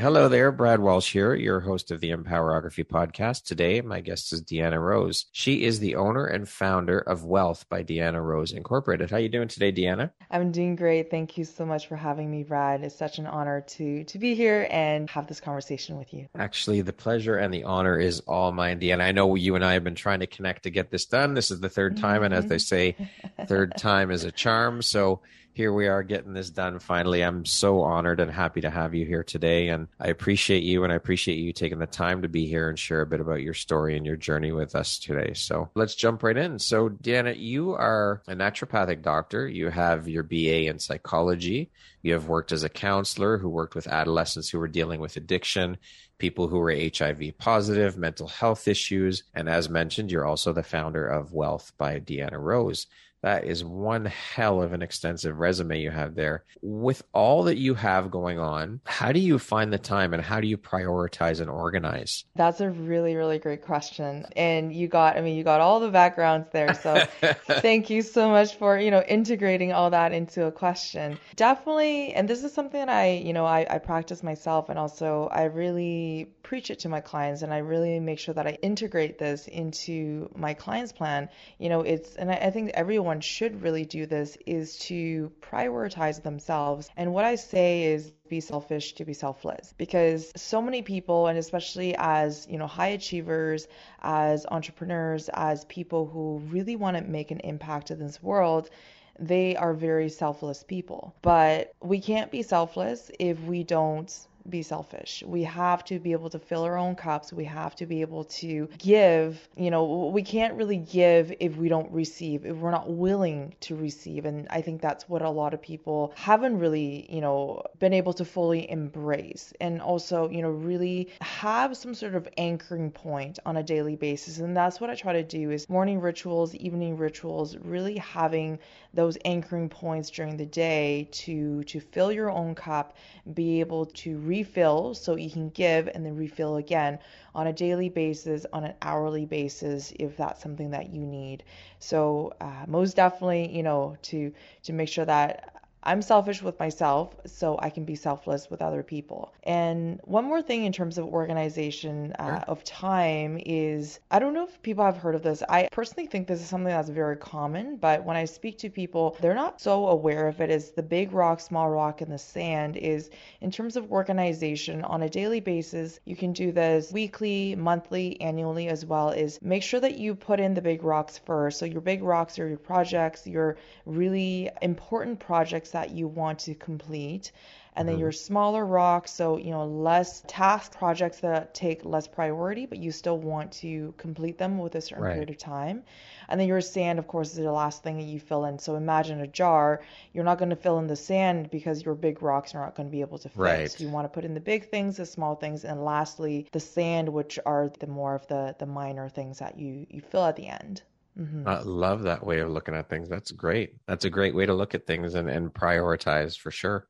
[0.00, 3.44] Hello there, Brad Walsh here, your host of the Empowerography podcast.
[3.44, 5.26] Today, my guest is Deanna Rose.
[5.30, 9.10] She is the owner and founder of Wellth by Deanna Rose Incorporated.
[9.10, 10.10] How are you doing today, Deanna?
[10.30, 11.10] I'm doing great.
[11.10, 12.82] Thank you so much for having me, Brad.
[12.82, 16.28] It's such an honor to to be here and have this conversation with you.
[16.34, 19.02] Actually, the pleasure and the honor is all mine, Deanna.
[19.02, 21.34] I know you and I have been trying to connect to get this done.
[21.34, 23.04] This is the third time, and as they mm-hmm.
[23.04, 24.80] say, third time is a charm.
[24.80, 25.20] So
[25.52, 27.22] here we are getting this done finally.
[27.22, 29.68] I'm so honored and happy to have you here today.
[29.68, 32.78] And I appreciate you and I appreciate you taking the time to be here and
[32.78, 35.34] share a bit about your story and your journey with us today.
[35.34, 36.58] So let's jump right in.
[36.58, 39.48] So, Deanna, you are a naturopathic doctor.
[39.48, 41.70] You have your BA in psychology.
[42.02, 45.78] You have worked as a counselor who worked with adolescents who were dealing with addiction,
[46.18, 49.24] people who were HIV positive, mental health issues.
[49.34, 52.86] And as mentioned, you're also the founder of Wellth by Deanna Rose.
[53.22, 56.44] That is one hell of an extensive resume you have there.
[56.62, 60.40] With all that you have going on, how do you find the time and how
[60.40, 62.24] do you prioritize and organize?
[62.34, 64.24] That's a really, really great question.
[64.36, 66.72] And you got, I mean, you got all the backgrounds there.
[66.74, 67.04] So
[67.46, 71.18] thank you so much for, you know, integrating all that into a question.
[71.36, 72.14] Definitely.
[72.14, 75.44] And this is something that I, you know, I, I practice myself and also I
[75.44, 79.46] really preach it to my clients and I really make sure that I integrate this
[79.46, 81.28] into my client's plan.
[81.58, 85.32] You know, it's, and I, I think everyone everyone should really do this is to
[85.40, 86.88] prioritize themselves.
[86.96, 91.36] And what I say is be selfish to be selfless because so many people and
[91.36, 93.66] especially as you know high achievers
[94.00, 98.70] as entrepreneurs as people who really want to make an impact in this world
[99.18, 105.22] they are very selfless people but we can't be selfless if we don't be selfish.
[105.26, 107.32] We have to be able to fill our own cups.
[107.32, 109.48] We have to be able to give.
[109.56, 113.76] You know, we can't really give if we don't receive, if we're not willing to
[113.76, 114.24] receive.
[114.24, 118.12] And I think that's what a lot of people haven't really, you know, been able
[118.14, 119.52] to fully embrace.
[119.60, 124.38] And also, you know, really have some sort of anchoring point on a daily basis.
[124.38, 128.58] And that's what I try to do is morning rituals, evening rituals, really having
[128.94, 132.96] those anchoring points during the day to to fill your own cup,
[133.34, 136.98] be able to refill so you can give and then refill again
[137.34, 141.42] on a daily basis, on an hourly basis if that's something that you need.
[141.78, 144.32] So uh, most definitely, you know, to
[144.66, 148.82] to make sure that I'm selfish with myself so I can be selfless with other
[148.82, 149.32] people.
[149.44, 154.44] And one more thing in terms of organization uh, of time is I don't know
[154.44, 155.42] if people have heard of this.
[155.48, 159.16] I personally think this is something that's very common, but when I speak to people,
[159.20, 162.76] they're not so aware of it as the big rock, small rock, and the sand
[162.76, 163.08] is
[163.40, 165.98] in terms of organization on a daily basis.
[166.04, 170.40] You can do this weekly, monthly, annually as well is make sure that you put
[170.40, 171.58] in the big rocks first.
[171.58, 176.54] So your big rocks are your projects, your really important projects that you want to
[176.54, 177.32] complete
[177.76, 178.02] and then mm-hmm.
[178.02, 182.90] your smaller rocks so you know less task projects that take less priority but you
[182.90, 185.12] still want to complete them with a certain right.
[185.12, 185.82] period of time
[186.28, 188.76] and then your sand of course is the last thing that you fill in so
[188.76, 189.80] imagine a jar
[190.12, 192.88] you're not going to fill in the sand because your big rocks are not going
[192.88, 193.70] to be able to fit right.
[193.70, 196.60] so you want to put in the big things the small things and lastly the
[196.60, 200.36] sand which are the more of the the minor things that you you fill at
[200.36, 200.82] the end
[201.20, 201.46] Mm-hmm.
[201.46, 203.08] I love that way of looking at things.
[203.08, 203.74] That's great.
[203.86, 206.86] That's a great way to look at things and, and prioritize for sure.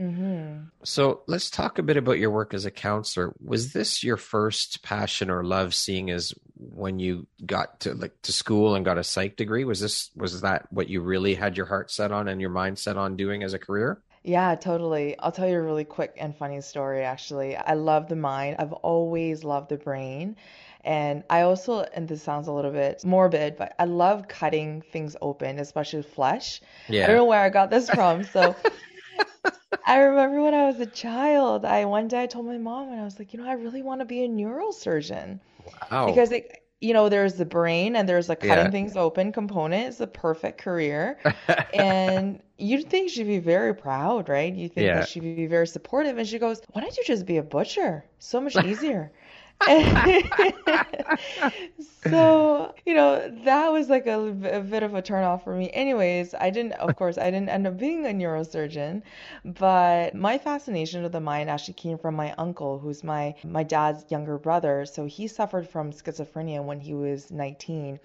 [0.00, 0.64] Mm-hmm.
[0.82, 3.32] So let's talk a bit about your work as a counselor.
[3.40, 8.32] Was this your first passion or love seeing as when you got to like to
[8.32, 9.64] school and got a psych degree?
[9.64, 12.78] Was this was that what you really had your heart set on and your mind
[12.78, 14.02] set on doing as a career?
[14.24, 15.18] Yeah, totally.
[15.18, 17.54] I'll tell you a really quick and funny story actually.
[17.54, 18.56] I love the mind.
[18.58, 20.36] I've always loved the brain.
[20.84, 25.16] And I also, and this sounds a little bit morbid, but I love cutting things
[25.22, 26.60] open, especially flesh.
[26.88, 27.02] Yeah.
[27.02, 28.22] I don't know where I got this from.
[28.24, 28.58] So
[29.86, 33.00] I remember when I was a child, I one day I told my mom and
[33.00, 35.40] I was like, you know, I really want to be a neurosurgeon.
[35.90, 36.04] Wow.
[36.04, 38.72] Because it, you know, there's the brain and there's a cutting Yeah.
[38.72, 39.88] things open component.
[39.88, 41.18] It's a perfect career.
[41.72, 44.52] and you'd think she'd be very proud, right?
[44.54, 45.04] You think Yeah.
[45.04, 46.18] that she'd be very supportive.
[46.18, 48.04] And she goes, Why don't you just be a butcher?
[48.18, 49.12] So much easier.
[52.08, 54.20] so, you know, that was like a,
[54.52, 55.70] a bit of a turnoff for me.
[55.72, 59.02] Anyways, I didn't, of course, I didn't end up being a neurosurgeon,
[59.44, 64.04] but my fascination with the mind actually came from my uncle, who's my, my dad's
[64.10, 64.84] younger brother.
[64.86, 67.98] So he suffered from schizophrenia when he was 19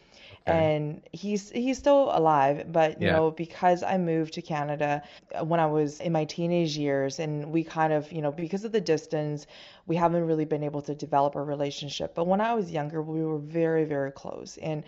[0.49, 3.13] and he's he's still alive but you Yeah.
[3.13, 5.01] know because i moved to canada
[5.35, 8.63] uh, when i was in my teenage years and we kind of you know because
[8.65, 9.47] of the distance
[9.87, 13.23] we haven't really been able to develop a relationship but when i was younger we
[13.23, 14.83] were very very close and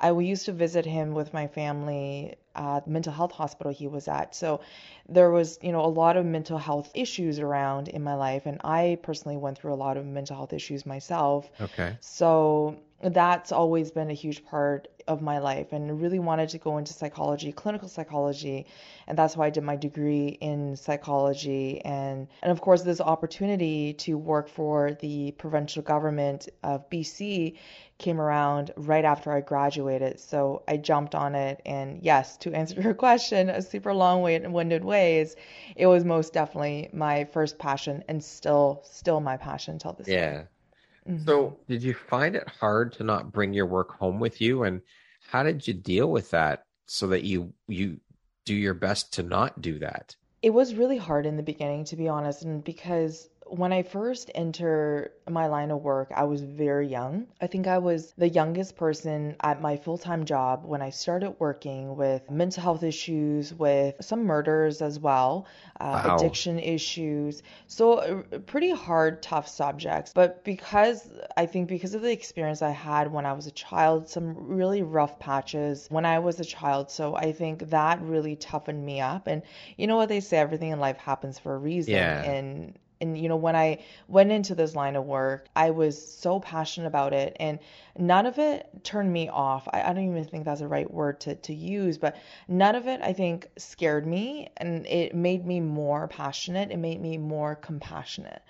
[0.00, 3.86] I we used to visit him with my family at the mental health hospital he
[3.86, 4.34] was at.
[4.34, 4.60] So
[5.08, 8.60] there was, you know, a lot of mental health issues around in my life and
[8.64, 11.48] I personally went through a lot of mental health issues myself.
[11.60, 11.96] Okay.
[12.00, 12.76] So
[13.12, 16.92] that's always been a huge part of my life and really wanted to go into
[16.92, 18.66] psychology, clinical psychology,
[19.06, 23.92] and that's why I did my degree in psychology and and of course this opportunity
[23.94, 27.56] to work for the provincial government of BC
[27.98, 30.18] came around right after I graduated.
[30.18, 34.34] So I jumped on it and yes, to answer your question, a super long way
[34.34, 35.36] and winded ways,
[35.76, 40.46] it was most definitely my first passion and still still my passion till this day.
[41.08, 41.24] Mhm.
[41.26, 44.82] So, did you find it hard to not bring your work home with you, and
[45.20, 48.00] how did you deal with that so that you you
[48.44, 50.16] do your best to not do that?
[50.42, 54.30] It was really hard in the beginning, to be honest, and because when I first
[54.34, 57.26] entered my line of work, I was very young.
[57.40, 61.36] I think I was the youngest person at my full time job when I started
[61.38, 65.46] working with mental health issues, with some murders as well,
[65.80, 66.16] uh, Wow.
[66.16, 67.42] addiction issues.
[67.66, 70.12] So, uh, pretty hard, tough subjects.
[70.14, 74.08] But because I think because of the experience I had when I was a child,
[74.08, 76.90] some really rough patches when I was a child.
[76.90, 79.26] So, I think that really toughened me up.
[79.26, 79.42] And
[79.76, 81.94] you know what they say, everything in life happens for a reason.
[81.94, 82.22] Yeah.
[82.22, 86.40] And and you know when i went into this line of work i was so
[86.40, 87.58] passionate about it and
[87.96, 89.68] none of it turned me off.
[89.72, 92.16] I, I don't even think that's the right word to, to use but
[92.48, 96.70] none of it i think scared me and it made me more passionate.
[96.70, 98.42] It made me more compassionate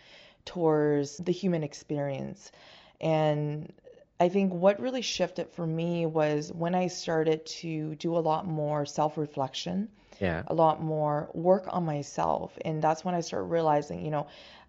[0.44, 2.52] towards the human experience.
[3.00, 3.72] And
[4.20, 8.46] I think what really shifted for me was when I started to do a lot
[8.46, 9.88] more self reflection
[10.20, 10.42] Yeah.
[10.46, 12.56] a lot more work on myself.
[12.64, 14.26] And that's when I started realizing, you know,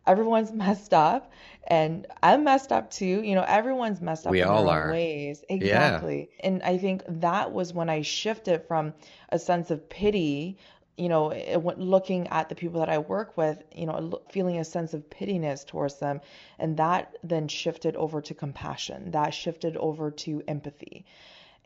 [0.07, 1.31] everyone's messed up
[1.67, 3.21] and I'm messed up too.
[3.23, 4.91] You know, everyone's messed up We in all their are.
[4.91, 5.43] ways.
[5.49, 6.29] Exactly.
[6.41, 8.93] And I think that was when I shifted from
[9.29, 10.57] a sense of pity,
[10.97, 14.59] you know, it went- looking at the people that I work with, you know, feeling
[14.59, 16.21] a sense of pittiness towards them.
[16.59, 19.11] And that then shifted over to compassion.
[19.11, 21.05] That shifted over to empathy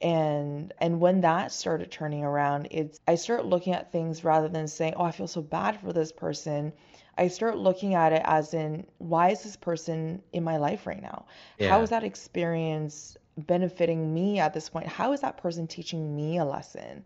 [0.02, 4.68] and and when that started turning around it's i start looking at things rather than
[4.68, 6.72] saying oh i feel so bad for this person.
[7.20, 11.02] I start looking at it as in why is this person in my life right
[11.02, 11.26] now?
[11.58, 11.68] Yeah.
[11.68, 14.88] how is that experience benefiting me at this point?
[14.88, 17.04] How is that person teaching me a lesson?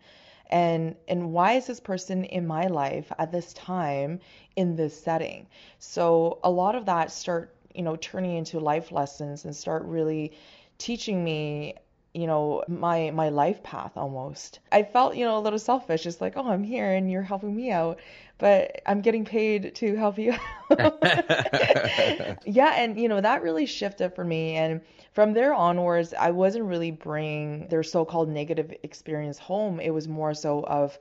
[0.51, 4.19] And and why is this person in my life at this time
[4.55, 5.47] in this setting?
[5.79, 10.33] So a lot of that start you know turning into life lessons and start really
[10.77, 11.73] teaching me
[12.13, 16.21] you know my my life path almost i felt you know a little selfish just
[16.21, 17.99] like oh i'm here and you're helping me out
[18.37, 20.35] but i'm getting paid to help you
[20.69, 21.01] out
[22.45, 24.81] yeah and you know that really shifted for me and
[25.13, 30.33] from there onwards i wasn't really bringing their so-called negative experience home it was more
[30.33, 30.97] so of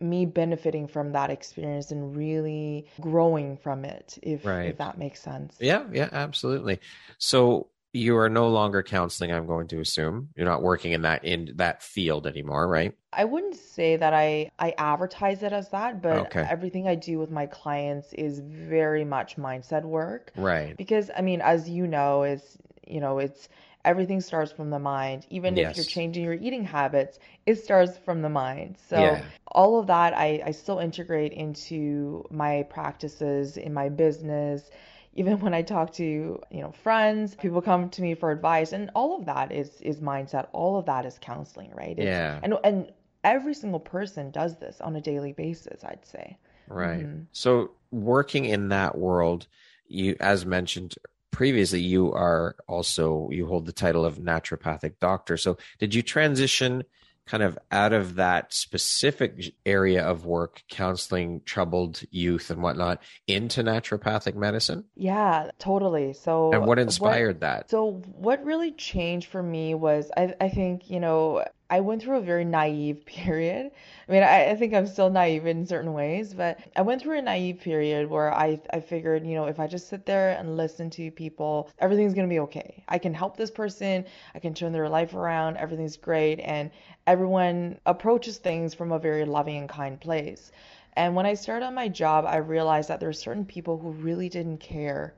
[0.00, 4.66] me benefiting from that experience and really growing from it if Right.
[4.66, 6.78] if that makes sense Yeah, yeah, absolutely.
[7.18, 7.68] So
[7.98, 10.30] you are no longer counseling, I'm going to assume.
[10.36, 12.94] You're not working in that in that field anymore, right?
[13.12, 16.42] I wouldn't say that I I advertise it as that, but Okay.
[16.42, 20.78] everything I do with my clients is very much mindset work Right.
[20.78, 23.48] because I mean, as you know, is you know, it's
[23.84, 25.26] everything starts from the mind.
[25.30, 28.76] Even if you're changing your eating habits, it starts from the mind.
[28.78, 29.24] So Yeah.
[29.48, 34.70] all of that I I still integrate into my practices in my business.
[35.18, 38.90] Even when I talk to you know friends, people come to me for advice, and
[38.94, 40.46] all of that is is mindset.
[40.52, 41.98] All of that is counseling, right?
[41.98, 42.38] It's, Yeah.
[42.42, 42.92] and and
[43.24, 46.38] every single person does this on a daily basis, I'd say.
[46.68, 47.04] Right.
[47.06, 47.26] Mhm.
[47.32, 49.48] So working in that world,
[49.88, 50.94] you as mentioned
[51.32, 55.36] previously, you are also you hold the title of naturopathic doctor.
[55.36, 56.84] So did you transition
[57.28, 63.62] kind of out of that specific area of work, counseling troubled youth and whatnot, into
[63.62, 64.84] naturopathic medicine?
[64.96, 66.14] Yeah, totally.
[66.14, 67.70] So, and what inspired what, that?
[67.70, 72.16] So, what really changed for me was I, I think, you know, I went through
[72.16, 73.70] a very naive period.
[74.08, 77.18] I mean, I, I, think I'm still naive in certain ways, but I went through
[77.18, 80.56] a naive period where I, I figured, you know, if I just sit there and
[80.56, 82.82] listen to people, everything's going to be okay.
[82.88, 86.40] I can help this person, I can turn their life around, everything's great.
[86.40, 86.70] And
[87.06, 90.52] everyone approaches things from a very loving and kind place.
[90.96, 93.90] And when I started on my job, I realized that there were certain people who
[93.90, 95.14] really didn't care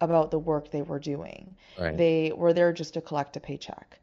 [0.00, 1.56] about the work they were doing.
[1.76, 1.96] Right.
[1.96, 3.98] They were there just to collect a paycheck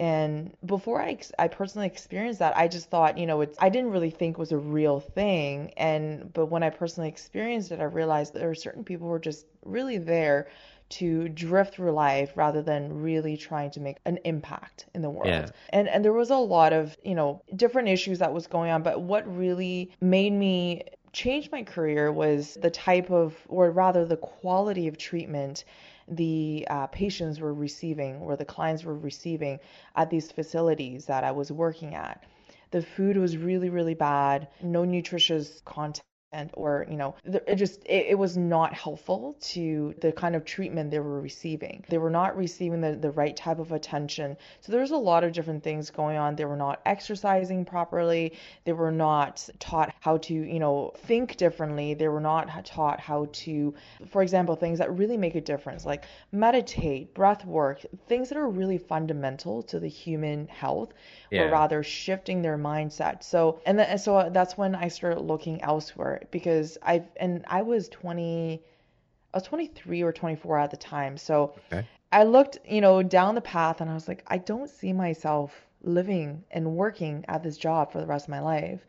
[0.00, 3.90] and before I, I personally experienced that i just thought you know it's i didn't
[3.90, 8.34] really think was a real thing and but when i personally experienced it i realized
[8.34, 10.48] there are certain people who are just really there
[10.88, 15.28] to drift through life rather than really trying to make an impact in the world.
[15.28, 15.46] Yeah.
[15.68, 18.82] And and there was a lot of, you know, different issues that was going on,
[18.82, 24.16] but what really made me change my career was the type of or rather the
[24.16, 25.64] quality of treatment
[26.10, 29.60] the uh, patients were receiving or the clients were receiving
[29.94, 32.24] at these facilities that I was working at.
[32.72, 37.82] The food was really, really bad, no nutritious content and or you know it just
[37.84, 41.84] it, it, was not helpful to the kind of treatment they were receiving.
[41.88, 44.36] They were not receiving the, the right type of attention.
[44.60, 46.36] So there's a lot of different things going on.
[46.36, 48.34] They were not exercising properly.
[48.64, 51.94] They were not taught how to you know think differently.
[51.94, 53.74] They were not taught how to
[54.08, 58.48] for example things that really make a difference like meditate breath work things that are
[58.48, 60.92] really fundamental to the human health
[61.30, 61.42] yeah.
[61.42, 63.24] or rather shifting their mindset.
[63.24, 67.44] So and, then, and so uh, that's when i started looking elsewhere because I've and
[67.46, 68.62] I was 20
[69.32, 71.16] I was 23 or 24 at the time.
[71.16, 71.86] So okay.
[72.12, 75.52] I looked, you know, down the path and I was like, I don't see myself
[75.82, 78.84] living and working at this job for the rest of my life.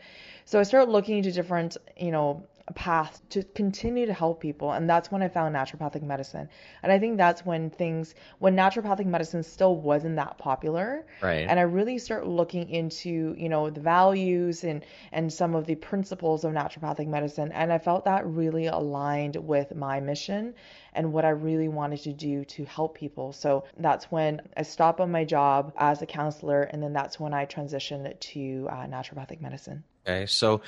[0.46, 2.44] So I started looking into different, you know,
[2.76, 6.48] path to continue to help people and that's when i found naturopathic medicine.
[6.84, 11.06] And i think that's when things when naturopathic medicine still wasn't that popular.
[11.22, 11.48] Right.
[11.48, 15.76] And i really start looking into you know the values and and some of the
[15.76, 17.52] principles of naturopathic medicine.
[17.52, 20.54] And i felt that really aligned with my mission
[20.94, 23.34] and what i really wanted to do to help people.
[23.34, 27.34] So that's when i stopped on my job as a counselor and then that's when
[27.34, 29.84] i transitioned to uh, naturopathic medicine.
[30.08, 30.62] Okay, so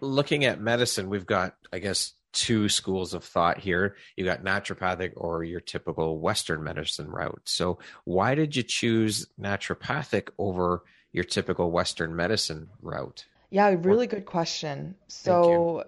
[0.00, 3.96] looking at medicine, we've got, I guess, two schools of thought here.
[4.16, 7.42] You got naturopathic or your typical Western medicine route.
[7.44, 13.24] So, why did you choose naturopathic over your typical Western medicine route?
[13.50, 14.96] Yeah, really good question.
[15.08, 15.84] So,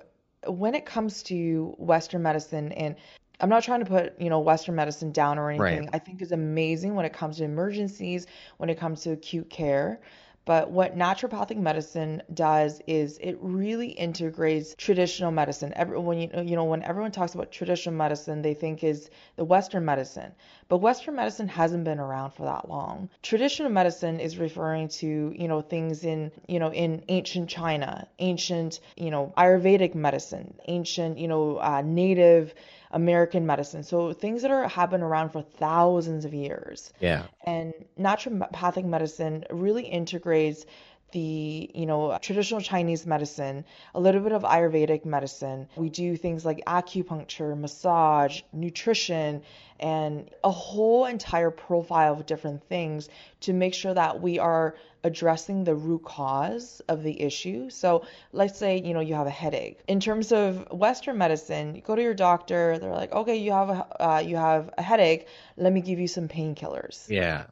[0.47, 2.97] when it comes to Western medicine, and
[3.41, 5.85] I'm not trying to put, you know, Western medicine down or anything.
[5.85, 5.91] Right.
[5.93, 10.01] I think is amazing when it comes to emergencies, when it comes to acute care.
[10.49, 15.75] But what naturopathic medicine does is it really integrates traditional medicine.
[15.77, 19.45] Everyone, you know, you know, when everyone talks about traditional medicine, they think is the
[19.45, 20.33] Western medicine.
[20.71, 23.11] But Western medicine hasn't been around for that long.
[23.23, 28.81] Traditional medicine is referring to, you know, things in, you know, in ancient China, ancient,
[28.97, 32.55] you know, Ayurvedic medicine, ancient, you know, uh, native
[32.91, 33.83] American medicine.
[33.83, 36.93] So things that are have been around for thousands of years.
[37.01, 37.25] Yeah.
[37.45, 40.65] And naturopathic medicine really integrates
[41.13, 45.69] the you know traditional chinese medicine a little bit of ayurvedic medicine.
[45.77, 49.43] We do things like acupuncture massage nutrition
[49.81, 53.09] and a whole entire profile of different things
[53.41, 54.75] to make sure that we are
[55.05, 57.71] addressing the root cause of the issue.
[57.71, 59.79] So let's say you know you have a headache.
[59.87, 62.79] In terms of western medicine you go to your doctor.
[62.79, 65.27] They're like okay you have a uh, you have a headache.
[65.57, 67.09] Let me give you some painkillers.
[67.09, 67.45] Yeah.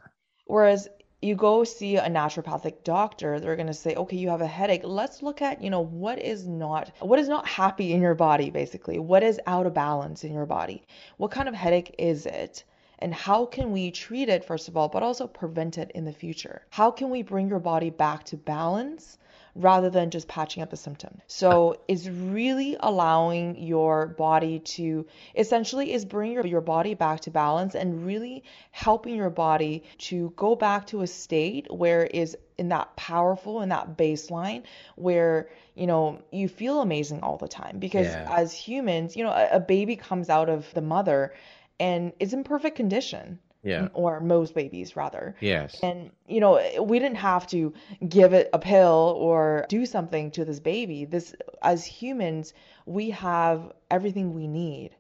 [0.46, 0.88] Whereas
[1.26, 4.83] you go see a naturopathic doctor they're going to say okay you have a headache.
[4.85, 8.50] Let's look at you know what is not what is not happy in your body
[8.50, 8.99] basically.
[8.99, 10.87] What is out of balance in your body?
[11.16, 12.64] What kind of headache is it?
[13.00, 16.12] And how can we treat it first of all but also prevent it in the
[16.12, 16.62] future?
[16.71, 19.18] How can we bring your body back to balance
[19.56, 21.20] rather than just patching up the symptom.
[21.26, 27.30] So it's really allowing your body to essentially is bringing your, your body back to
[27.30, 32.68] balance and really helping your body to go back to a state where is in
[32.68, 34.62] that powerful in that baseline
[34.94, 38.26] where you know you feel amazing all the time because yeah.
[38.34, 41.34] as humans you know a, a baby comes out of the mother
[41.78, 43.88] and is in perfect condition yeah.
[43.94, 45.35] or most babies rather.
[45.40, 45.78] Yes.
[45.82, 47.75] And you know, we didn't have to
[48.08, 51.04] give it a pill or do something to this baby.
[51.04, 52.54] This as humans,
[52.87, 54.90] we have everything we need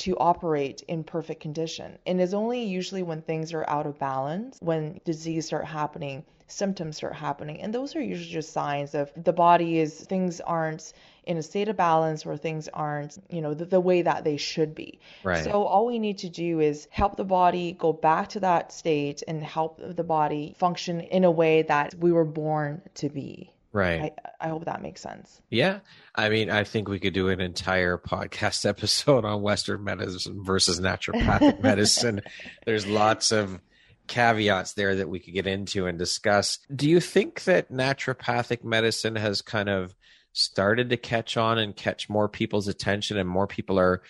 [0.00, 1.98] to operate in perfect condition.
[2.06, 6.96] And it's only usually when things are out of balance, when disease start happening, symptoms
[6.96, 7.60] start happening.
[7.60, 11.68] And those are usually just signs of the body is things aren't in a state
[11.68, 14.98] of balance where things aren't, you know, the, the, way that they should be.
[15.22, 15.44] Right.
[15.44, 19.22] So all we need to do is help the body go back to that state
[19.28, 23.52] and help the body function in a way that we were born to be.
[23.72, 24.12] Right.
[24.40, 25.40] I, I hope that makes sense.
[25.48, 25.80] Yeah.
[26.14, 30.80] I mean, I think we could do an entire podcast episode on Western medicine versus
[30.80, 32.22] naturopathic medicine.
[32.66, 33.60] There's lots of
[34.08, 36.58] caveats there that we could get into and discuss.
[36.74, 39.94] Do you think that naturopathic medicine has kind of
[40.32, 44.02] started to catch on and catch more people's attention and more people are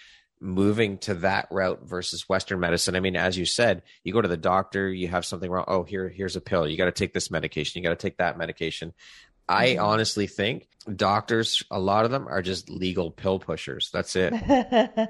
[0.43, 4.29] moving to that route versus western medicine i mean as you said you go to
[4.29, 7.13] the doctor you have something wrong oh here here's a pill you got to take
[7.13, 8.95] this medication you got to take that medication
[9.51, 9.85] i mm-hmm.
[9.85, 10.67] honestly think
[10.97, 14.33] doctors a lot of them are just legal pill pushers that's it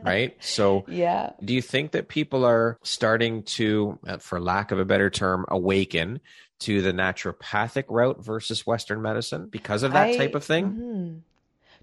[0.03, 4.79] right so yeah do you think that people are starting to uh, for lack of
[4.81, 6.21] a better term awaken
[6.61, 10.67] to the naturopathic route versus Western medicine because of that I, type of thing?
[10.67, 11.19] Mm-hmm.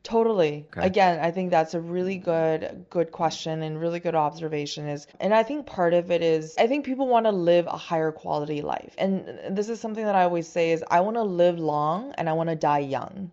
[0.04, 0.66] Totally.
[0.70, 0.86] Okay.
[0.86, 5.34] Again, I think that's a really good good question and really good observation is and
[5.34, 8.62] I think part of it is I think people want to live a higher quality
[8.62, 8.94] life.
[8.98, 12.30] And this is something that I always say is I want to live long and
[12.30, 13.32] I want to die young.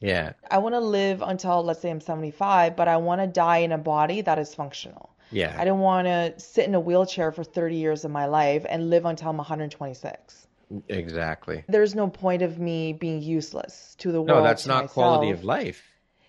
[0.00, 0.32] Yeah.
[0.50, 3.72] I want to live until let's say I'm 75, but I want to die in
[3.72, 5.10] a body that is functional.
[5.30, 5.54] Yeah.
[5.58, 8.90] I don't want to sit in a wheelchair for 30 years of my life and
[8.90, 10.46] live until I'm 126.
[10.88, 11.64] Exactly.
[11.68, 14.28] There's no point of me being useless to the world.
[14.28, 14.92] No, that's not myself.
[14.92, 15.82] quality of life.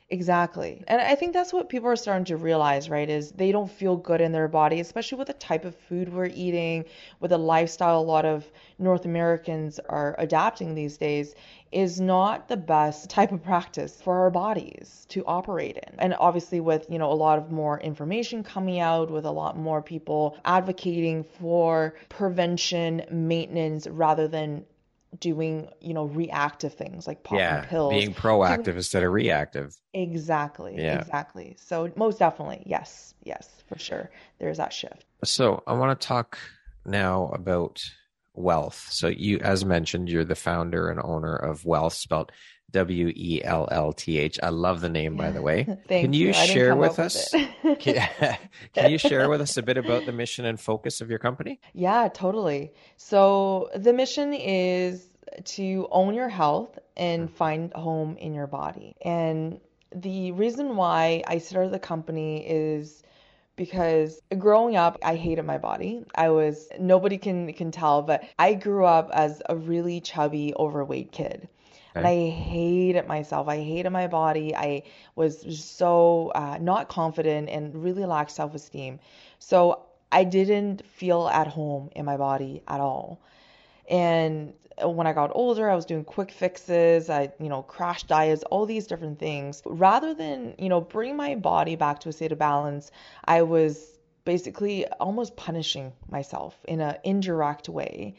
[0.09, 0.83] Exactly.
[0.87, 3.09] And I think that's what people are starting to realize, right?
[3.09, 6.25] Is they don't feel good in their body, especially with the type of food we're
[6.27, 6.85] eating,
[7.19, 8.45] with the lifestyle a lot of
[8.77, 11.33] North Americans are adapting these days,
[11.71, 15.99] is not the best type of practice for our bodies to operate in.
[15.99, 19.57] And obviously with, you know, a lot of more information coming out, with a lot
[19.57, 24.65] more people advocating for prevention, maintenance rather than
[25.19, 27.93] doing you know reactive things like popping yeah, pills.
[27.93, 28.77] Being proactive doing...
[28.77, 29.75] instead of reactive.
[29.93, 30.99] Exactly yeah.
[30.99, 31.55] exactly.
[31.59, 35.05] So most definitely yes yes for sure there's that shift.
[35.23, 36.37] So i want to talk
[36.85, 37.83] now about
[38.33, 38.87] Wellth.
[38.89, 42.31] So you as mentioned you're the founder and owner of Wellth spelled
[42.75, 44.37] W E L L T H.
[44.43, 45.63] I love the name, by the way.
[45.87, 46.33] can you, you.
[46.33, 47.33] share with us?
[47.63, 48.37] With can,
[48.73, 51.59] can you share with us a bit about the mission and focus of your company?
[51.73, 52.71] Yeah, totally.
[52.97, 55.07] So the mission is
[55.55, 57.35] to own your health and hmm.
[57.35, 58.95] find home in your body.
[59.03, 59.59] And
[59.93, 63.03] the reason why I started the company is
[63.55, 66.03] because growing up I hated my body.
[66.15, 71.11] I was nobody can can tell, but I grew up as a really chubby overweight
[71.11, 71.47] kid.
[71.95, 73.47] And I hated myself.
[73.47, 74.55] I hated my body.
[74.55, 74.83] I
[75.15, 78.99] was so uh, not confident and really lacked self esteem.
[79.39, 83.21] So I didn't feel at home in my body at all.
[83.89, 84.53] And
[84.83, 88.65] when I got older, I was doing quick fixes, I, you know, crash diets, all
[88.65, 89.61] these different things.
[89.65, 92.91] Rather than, you know, bring my body back to a state of balance,
[93.23, 98.15] I was basically almost punishing myself in an indirect way.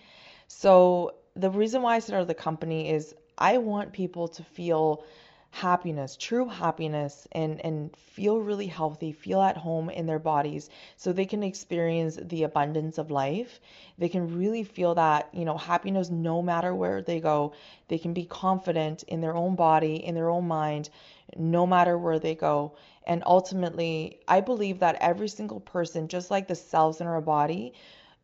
[0.48, 5.04] So the reason why I started the company is I want people to feel
[5.50, 11.12] happiness, true happiness, and, and feel really healthy, feel at home in their bodies so
[11.12, 13.60] they can experience the abundance of life.
[13.96, 17.54] They can really feel that, you know, happiness no matter where they go.
[17.88, 20.90] They can be confident in their own body, in their own mind,
[21.36, 22.72] no matter where they go.
[23.06, 27.72] And ultimately, I believe that every single person, just like the cells in our body,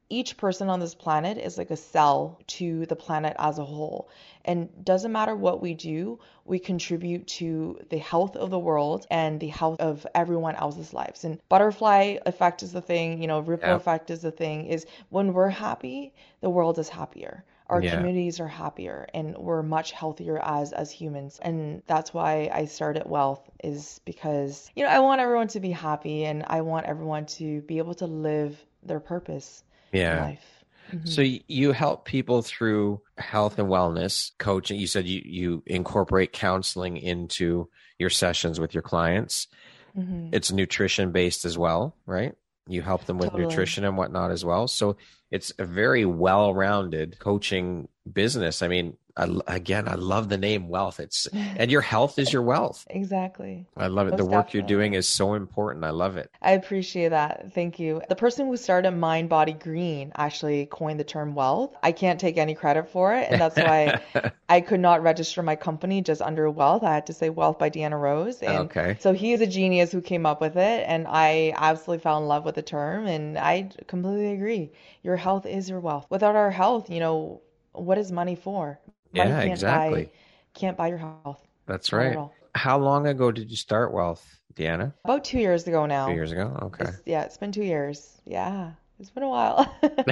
[0.09, 4.09] each person on this planet is like a cell to the planet as a whole.
[4.45, 9.41] And doesn't matter what we do, we contribute to the health of the world and
[9.41, 11.25] the health of everyone else's lives.
[11.25, 13.77] And butterfly effect is the thing, you know, ripple yeah.
[13.77, 17.45] effect is the thing, is when we're happy, the world is happier.
[17.69, 17.97] Our yeah.
[17.97, 21.38] communities are happier and we're much healthier as as humans.
[21.41, 25.71] And that's why I started Wellth is because, you know, I want everyone to be
[25.71, 30.25] happy and I want everyone to be able to live their purpose yeah.
[30.25, 30.65] life.
[30.93, 31.07] Mm-hmm.
[31.07, 34.79] So you help people through health and wellness coaching.
[34.79, 39.49] You said you, you incorporate counseling into your sessions with your clients.
[39.97, 40.31] Mm-hmm.
[40.33, 42.35] It's nutrition based as well, right?
[42.69, 43.49] You help them with totally.
[43.49, 44.69] nutrition and whatnot as well.
[44.69, 44.97] So
[45.31, 48.63] it's a very well rounded coaching business.
[48.63, 51.01] I mean, I, again, I love the name Wellth.
[51.01, 52.87] It's and your health is your wealth.
[52.90, 53.66] Exactly.
[53.77, 54.12] I love it.
[54.12, 54.55] Most the work definitely.
[54.55, 55.85] you're doing is so important.
[55.85, 56.31] I love it.
[56.42, 57.53] I appreciate that.
[57.55, 58.03] Thank you.
[58.09, 61.75] The person who started Mind Body Green actually coined the term Wellth.
[61.83, 63.29] I can't take any credit for it.
[63.31, 63.96] And that's why
[64.48, 66.83] I could not register my company just under Wellth.
[66.85, 68.42] I had to say Wellth by Deanna Rose.
[68.42, 68.98] And Okay.
[68.98, 70.85] so he is a genius who came up with it.
[70.88, 73.07] And I absolutely fell in love with the term.
[73.07, 74.72] And I completely agree.
[75.03, 76.07] Your health is your wealth.
[76.11, 77.40] Without our health, you know,
[77.72, 78.81] what is money for?
[79.14, 80.05] Money Yeah, can't exactly.
[80.05, 80.11] Buy,
[80.55, 81.46] can't buy your health.
[81.66, 82.18] That's right.
[82.55, 84.92] How long ago did you start Wellth, Deanna?
[85.05, 86.07] About two years ago now.
[86.09, 86.59] Two years ago.
[86.62, 86.85] Okay.
[86.85, 88.20] It's- yeah, it's been two years.
[88.25, 89.75] Yeah, it's been a while.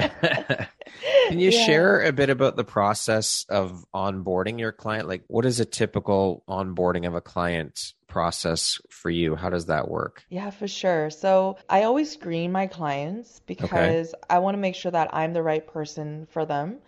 [1.27, 1.65] Can you Yeah.
[1.65, 5.07] share a bit about the process of onboarding your client?
[5.07, 9.35] Like, what is a typical onboarding of a client process for you?
[9.35, 10.23] How does that work?
[10.29, 11.09] Yeah, for sure.
[11.09, 15.43] So I always screen my clients because I want to make sure that I'm the
[15.43, 16.79] right person for them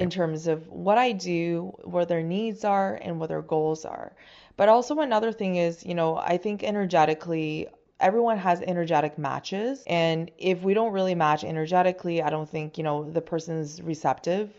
[0.00, 4.12] in terms of what I do, what their needs are, and what their goals are.
[4.56, 7.68] But also, another thing is, you know, I think energetically,
[8.00, 9.82] everyone has energetic matches.
[9.86, 14.50] And if we don't really match energetically, I don't think, you know, the person's receptive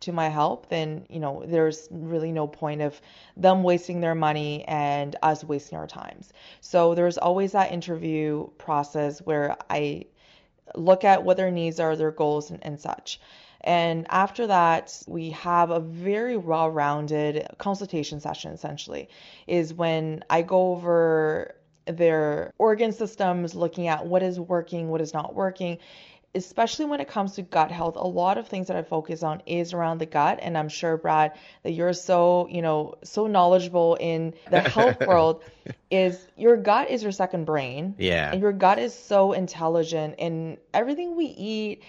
[0.00, 3.00] to my help, then, you know, there's really no point of
[3.36, 6.32] them wasting their money and us wasting our times.
[6.60, 10.04] So there's always that interview process where I
[10.74, 13.20] look at what their needs are, their goals, and, and such.
[13.62, 19.08] And after that, we have a very well rounded consultation session essentially,
[19.46, 25.14] is when I go over their organ systems, looking at what is working, what is
[25.14, 25.78] not working.
[26.34, 29.42] Especially when it comes to gut health, a lot of things that I focus on
[29.46, 30.38] is around the gut.
[30.42, 35.42] And I'm sure, Brad, that you're so, you know, so knowledgeable in the health world
[35.90, 37.94] is your gut is your second brain.
[37.96, 38.32] Yeah.
[38.32, 41.82] And your gut is so intelligent and everything we eat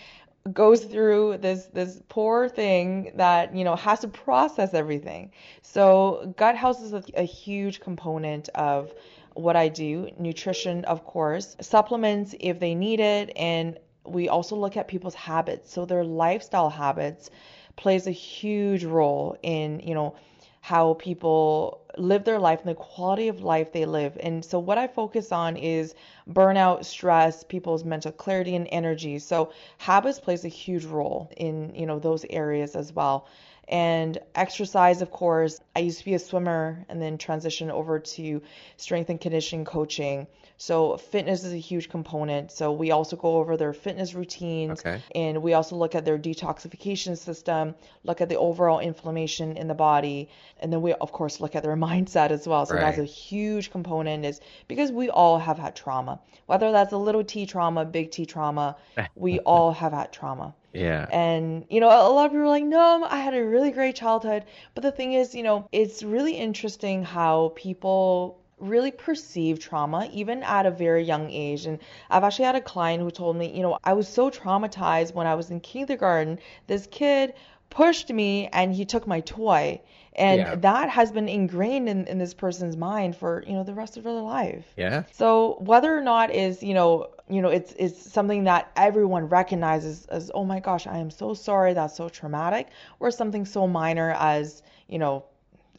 [0.53, 5.31] goes through this this poor thing that you know has to process everything.
[5.62, 8.93] So gut health is a, a huge component of
[9.38, 10.10] what I do.
[10.17, 15.71] Nutrition, of course, supplements if they need it, and we also look at people's habits.
[15.71, 17.30] So their lifestyle habits
[17.76, 20.15] plays a huge role in you know
[20.62, 24.17] how people live their life and the quality of life they live.
[24.19, 25.95] And so what I focus on is
[26.30, 29.19] burnout, stress, people's mental clarity and energy.
[29.19, 33.28] So habits plays a huge role in, you know, those areas as well.
[33.69, 38.41] And exercise, of course, I used to be a swimmer and then transitioned over to
[38.77, 40.25] strength and conditioning coaching.
[40.57, 42.51] So fitness is a huge component.
[42.51, 44.99] So we also go over their fitness routines Okay.
[45.13, 49.75] and we also look at their detoxification system, look at the overall inflammation in the
[49.75, 52.65] body, and then we of course look at their mindset as well.
[52.65, 56.19] So that's a huge component is because we all have had trauma.
[56.47, 58.77] Whether that's a little T trauma, big T trauma,
[59.15, 60.55] we all have had trauma.
[60.73, 61.07] Yeah.
[61.11, 63.95] And, you know, a lot of people are like, no, I had a really great
[63.95, 64.43] childhood.
[64.75, 70.41] But the thing is, you know, it's really interesting how people really perceive trauma, even
[70.43, 71.65] at a very young age.
[71.65, 75.13] And I've actually had a client who told me, you know, I was so traumatized
[75.13, 76.39] when I was in kindergarten.
[76.65, 77.34] This kid
[77.69, 79.80] pushed me and he took my toy.
[80.15, 80.56] And Yeah.
[80.56, 84.03] that has been ingrained in, in this person's mind for, you know, the rest of
[84.03, 84.65] their life.
[84.75, 85.03] Yeah.
[85.12, 90.06] So whether or not is you know you know it's it's something that everyone recognizes
[90.08, 94.15] as oh my gosh I am so sorry that's so traumatic or something so minor
[94.17, 95.25] as you know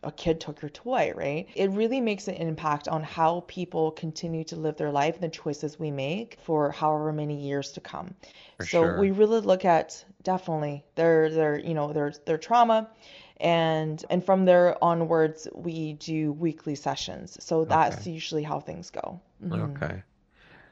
[0.02, 4.44] a kid took your toy right it really makes an impact on how people continue
[4.44, 8.14] to live their life and the choices we make for however many years to come
[8.56, 8.94] For so sure.
[8.98, 12.88] we really look at definitely their their you know their their trauma
[13.40, 18.10] and and from there onwards we do weekly sessions so that's Okay.
[18.10, 19.76] usually how things go Mhm.
[19.76, 20.02] Okay.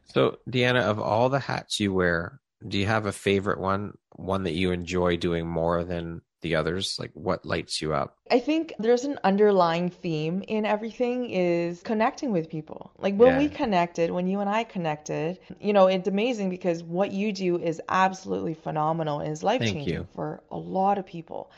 [0.05, 3.97] So, Deanna, of all the hats you wear, do you have a favorite one?
[4.17, 6.97] One that you enjoy doing more than the others?
[6.99, 8.17] Like, what lights you up?
[8.31, 12.91] I think there's an underlying theme in everything is connecting with people.
[12.99, 17.13] Like when we connected, when you and I connected, you know, it's amazing because what
[17.13, 21.51] you do is absolutely phenomenal and is life changing for a lot of people.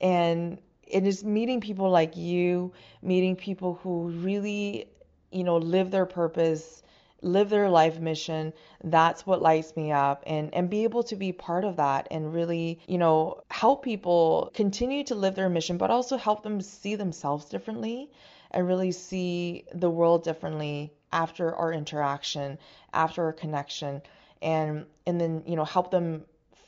[0.00, 4.86] And it is meeting people like you, meeting people who really,
[5.32, 6.83] you know, live their purpose,
[7.24, 8.52] live their life mission.
[8.84, 12.32] That's what lights me up and and be able to be part of that and
[12.34, 16.94] really, you know, help people continue to live their mission but also help them see
[16.96, 18.10] themselves differently
[18.50, 22.58] and really see the world differently after our interaction,
[22.92, 24.02] after our connection
[24.42, 26.24] and and then, you know, help them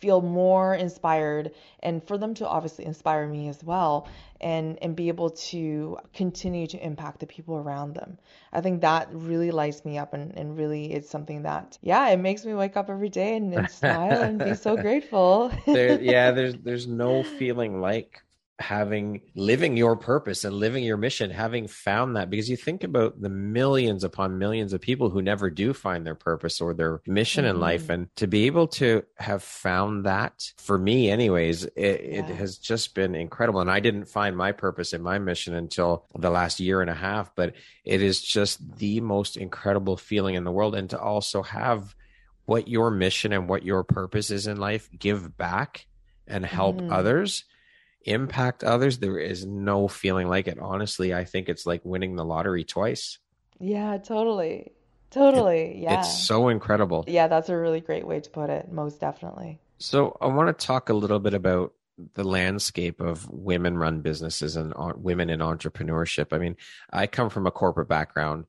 [0.07, 4.07] feel more inspired and for them to obviously inspire me as well
[4.41, 8.17] and and be able to continue to impact the people around them.
[8.53, 12.19] I think that really lights me up and, and really it's something that yeah it
[12.19, 15.51] makes me wake up every day and, and smile and be so grateful.
[15.67, 18.23] There, yeah, there's there's no feeling like
[18.59, 23.21] having living your purpose and living your mission having found that because you think about
[23.21, 27.45] the millions upon millions of people who never do find their purpose or their mission
[27.45, 27.57] mm-hmm.
[27.57, 27.93] in life mm-hmm.
[27.93, 32.19] and to be able to have found that for me anyways it, yeah.
[32.21, 36.07] it has just been incredible and i didn't find my purpose in my mission until
[36.19, 37.53] the last year and a half but
[37.85, 41.95] it is just the most incredible feeling in the world and to also have
[42.47, 45.87] what your mission and what your purpose is in life give back
[46.27, 46.93] and help mm-hmm.
[46.93, 47.45] others
[48.07, 50.59] impact others, there is no feeling like it.
[50.59, 53.19] Honestly, I think it's like winning the lottery twice.
[53.59, 54.73] Yeah, totally.
[55.11, 55.61] Totally.
[55.61, 56.01] It, yeah.
[56.01, 57.05] It's so incredible.
[57.07, 58.71] Yeah, that's a really great way to put it.
[58.71, 59.61] Most definitely.
[59.79, 61.73] So, I want to talk a little bit about
[62.15, 66.33] the landscape of women run businesses and women in entrepreneurship.
[66.33, 66.57] I mean,
[66.93, 68.47] I come from a corporate background.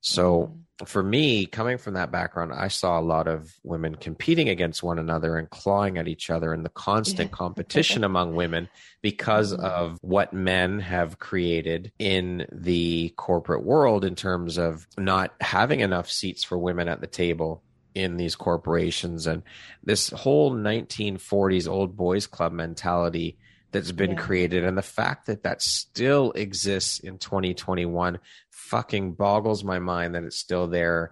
[0.00, 0.58] So mm-hmm.
[0.86, 4.98] For me, coming from that background, I saw a lot of women competing against one
[4.98, 8.68] another and clawing at each other and the constant competition among women
[9.02, 9.64] because mm-hmm.
[9.64, 16.10] of what men have created in the corporate world in terms of not having enough
[16.10, 17.62] seats for women at the table
[17.94, 19.42] in these corporations and
[19.82, 23.36] this whole 1940s old boys club mentality
[23.72, 24.16] that's been yeah.
[24.16, 24.64] created.
[24.64, 28.18] And the fact that that still exists in 2021
[28.50, 31.10] fucking boggles my mind that it's still there.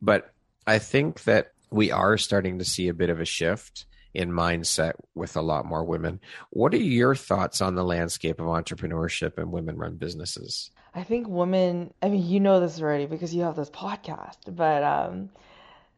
[0.00, 0.32] But
[0.68, 4.92] i think that we are starting to see a bit of a shift in mindset
[5.14, 6.20] with a lot more women.
[6.50, 10.70] What are your thoughts on the landscape of entrepreneurship and women run businesses?
[10.94, 14.82] I think women i mean you know this already because you have this podcast but
[14.82, 15.30] um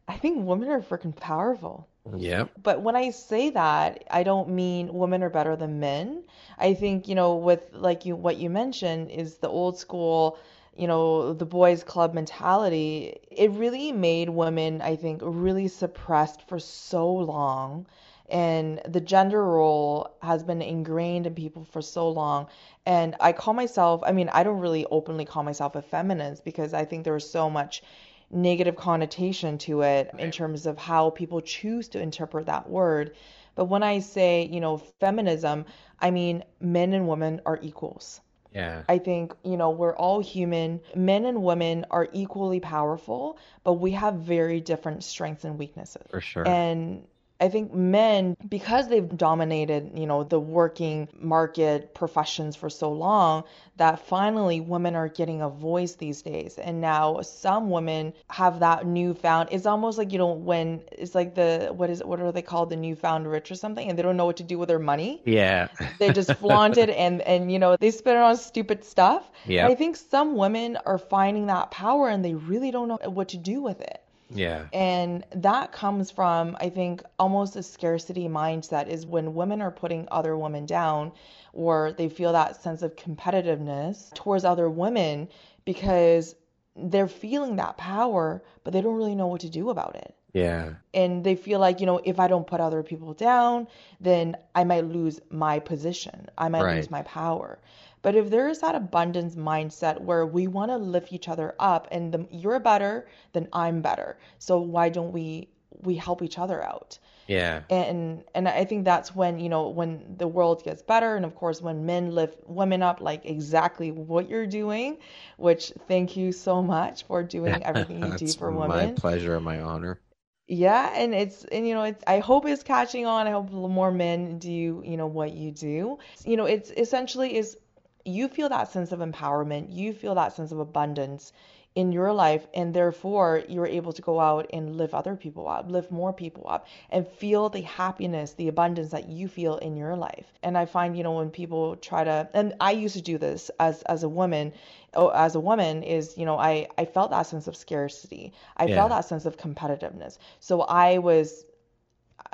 [0.07, 2.45] i think women are freaking powerful yeah.
[2.61, 6.23] But when I say that, I don't mean women are better than men.
[6.57, 10.37] I think, you know, with like you what you mentioned is the old school,
[10.75, 13.17] you know, the boys club mentality.
[13.29, 17.85] It really made women, I think, really suppressed for so long.
[18.29, 22.47] And the gender role has been ingrained in people for so long.
[22.85, 26.73] And I call myself, I mean, I don't really openly call myself a feminist because
[26.73, 27.83] I think there's so much
[28.31, 30.23] negative connotation to it right.
[30.23, 33.15] in terms of how people choose to interpret that word.
[33.55, 35.65] But when I say, you know, feminism,
[35.99, 38.21] I mean men and women are equals.
[38.53, 38.83] Yeah.
[38.89, 40.81] I think, you know, we're all human.
[40.95, 46.03] Men and women are equally powerful, but we have very different strengths and weaknesses.
[46.09, 46.47] For sure.
[46.47, 47.07] And
[47.41, 53.45] I think men, because they've dominated, you know, the working market professions for so long,
[53.77, 56.59] that finally women are getting a voice these days.
[56.59, 59.49] And now some women have that newfound.
[59.51, 62.69] It's almost like you know when it's like the what is what are they called
[62.69, 65.23] the newfound rich or something, and they don't know what to do with their money.
[65.25, 69.29] Yeah, they just flaunt it and and you know they spend it on stupid stuff.
[69.45, 73.29] Yeah, I think some women are finding that power and they really don't know what
[73.29, 73.99] to do with it.
[74.33, 74.65] Yeah.
[74.73, 80.07] And that comes from, I think, almost a scarcity mindset is when women are putting
[80.11, 81.11] other women down
[81.53, 85.27] or they feel that sense of competitiveness towards other women
[85.65, 86.35] because
[86.75, 90.15] they're feeling that power, but they don't really know what to do about it.
[90.33, 90.75] Yeah.
[90.93, 93.67] And they feel like, you know, if I don't put other people down,
[93.99, 96.27] then I might lose my position.
[96.37, 96.77] I might right.
[96.77, 97.59] lose my power.
[98.01, 101.87] But if there is that abundance mindset where we want to lift each other up
[101.91, 104.17] and the, you're better, then I'm better.
[104.39, 105.49] So why don't we
[105.83, 106.99] we help each other out?
[107.27, 107.61] Yeah.
[107.69, 111.35] And and I think that's when, you know, when the world gets better and of
[111.35, 114.97] course when men lift women up like exactly what you're doing,
[115.37, 118.69] which thank you so much for doing everything you do for women.
[118.69, 119.99] My pleasure, and my honor
[120.47, 123.89] yeah and it's and you know it's i hope it's catching on i hope more
[123.89, 124.51] men do
[124.85, 127.57] you know what you do you know it's essentially is
[128.05, 131.33] you feel that sense of empowerment, you feel that sense of abundance
[131.73, 135.71] in your life, and therefore you're able to go out and lift other people up,
[135.71, 139.95] lift more people up, and feel the happiness, the abundance that you feel in your
[139.95, 140.25] life.
[140.43, 143.49] And I find, you know, when people try to, and I used to do this
[143.57, 144.51] as as a woman,
[144.93, 148.65] oh, as a woman, is you know, I I felt that sense of scarcity, I
[148.65, 148.75] yeah.
[148.75, 151.45] felt that sense of competitiveness, so I was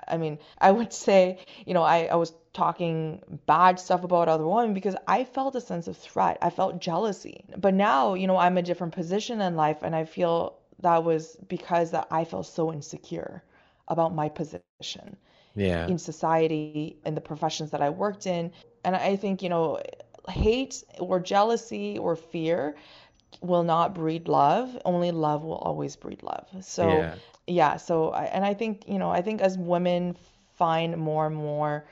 [0.07, 4.45] I mean, I would say, you know, I, I was talking bad stuff about other
[4.47, 6.39] women because I felt a sense of threat.
[6.41, 7.45] I felt jealousy.
[7.55, 11.37] But now, you know, I'm a different position in life and I feel that was
[11.47, 13.43] because that I felt so insecure
[13.87, 15.15] about my position
[15.55, 15.87] yeah.
[15.87, 18.51] in society and the professions that I worked in.
[18.83, 19.79] And I think, you know,
[20.27, 22.75] hate or jealousy or fear
[23.41, 24.75] will not breed love.
[24.83, 26.47] Only love will always breed love.
[26.61, 27.15] So yeah,
[27.45, 30.17] yeah so I, and I think, you know, I think as women
[30.57, 31.85] find more and more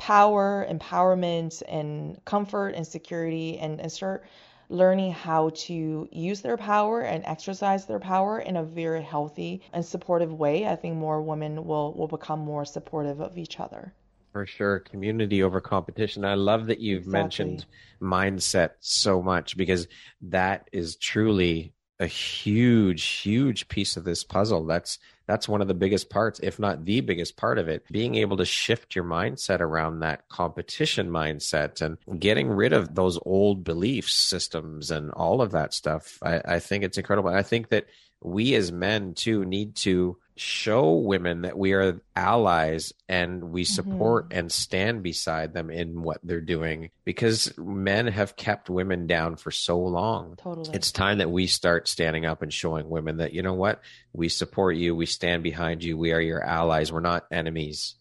[0.00, 4.24] power, empowerment and comfort and security and, and start
[4.70, 9.84] learning how to use their power and exercise their power in a very healthy and
[9.84, 13.92] supportive way, I think more women will will become more supportive of each other.
[14.32, 14.78] For sure.
[14.78, 16.24] Community over competition.
[16.24, 17.20] I love that you've exactly.
[17.20, 17.66] mentioned
[18.00, 19.86] mindset so much because
[20.22, 24.64] that is truly a huge, huge piece of this puzzle.
[24.64, 24.98] That's
[25.30, 27.84] that's one of the biggest parts, if not the biggest part of it.
[27.90, 33.18] Being able to shift your mindset around that competition mindset and getting rid of those
[33.24, 36.18] old belief systems and all of that stuff.
[36.22, 37.30] I, I think it's incredible.
[37.30, 37.86] I think that
[38.22, 44.30] we as men too need to show women that we are allies and we support
[44.30, 44.38] mm-hmm.
[44.38, 49.50] and stand beside them in what they're doing because men have kept women down for
[49.50, 50.36] so long.
[50.36, 50.74] Totally.
[50.74, 53.82] It's time that we start standing up and showing women that, you know what,
[54.14, 57.96] we support you, we stand behind you, we are your allies, we're not enemies.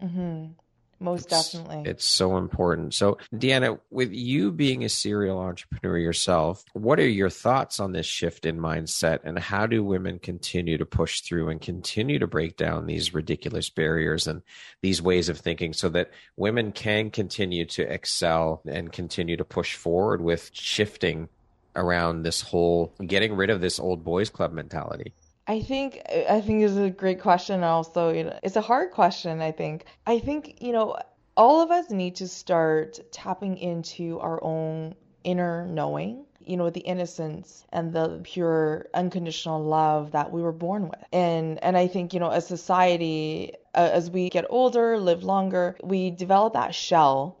[0.00, 0.52] Mm-hmm.
[1.00, 1.90] Most it's, definitely.
[1.90, 2.94] It's so important.
[2.94, 8.06] So, Deanna, with you being a serial entrepreneur yourself, what are your thoughts on this
[8.06, 12.56] shift in mindset and how do women continue to push through and continue to break
[12.56, 14.42] down these ridiculous barriers and
[14.82, 19.74] these ways of thinking so that women can continue to excel and continue to push
[19.74, 21.28] forward with shifting
[21.76, 25.12] around this whole getting rid of this old boys club mentality?
[25.46, 27.62] I think I think is a great question.
[27.62, 29.40] Also, you know, it's a hard question.
[29.42, 29.84] I think.
[30.06, 30.96] I think you know,
[31.36, 36.24] all of us need to start tapping into our own inner knowing.
[36.46, 41.02] You know, the innocence and the pure unconditional love that we were born with.
[41.12, 45.76] And and I think you know, as society, uh, as we get older, live longer,
[45.82, 47.38] we develop that shell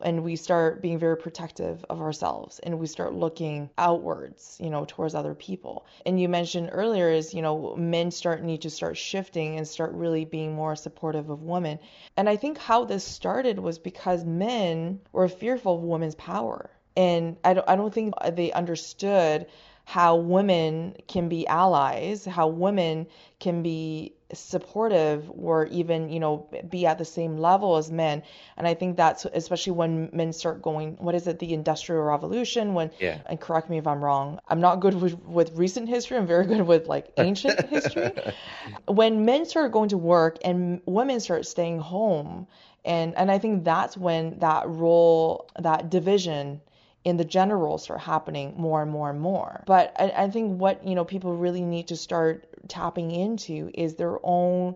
[0.00, 4.84] and we start being very protective of ourselves and we start looking outwards you know
[4.86, 5.86] towards other people.
[6.04, 9.92] And you mentioned earlier is you know men start need to start shifting and start
[9.92, 11.78] really being more supportive of women.
[12.16, 16.70] And i think how this started was because men were fearful of women's power.
[16.96, 19.46] And i don't, I don't think they understood
[19.86, 23.06] how women can be allies, how women
[23.38, 28.22] can be supportive or even, you know, be at the same level as men.
[28.56, 32.74] And I think that's especially when men start going, what is it, the industrial revolution?
[32.74, 33.20] When, yeah.
[33.26, 36.46] and correct me if I'm wrong, I'm not good with, with recent history, I'm very
[36.46, 38.10] good with like ancient history.
[38.86, 42.46] When men start going to work and women start staying home,
[42.84, 46.60] and, and I think that's when that role, that division
[47.06, 49.62] in the gender roles start happening more and more and more.
[49.64, 53.94] But I, I think what you know people really need to start tapping into is
[53.94, 54.74] their own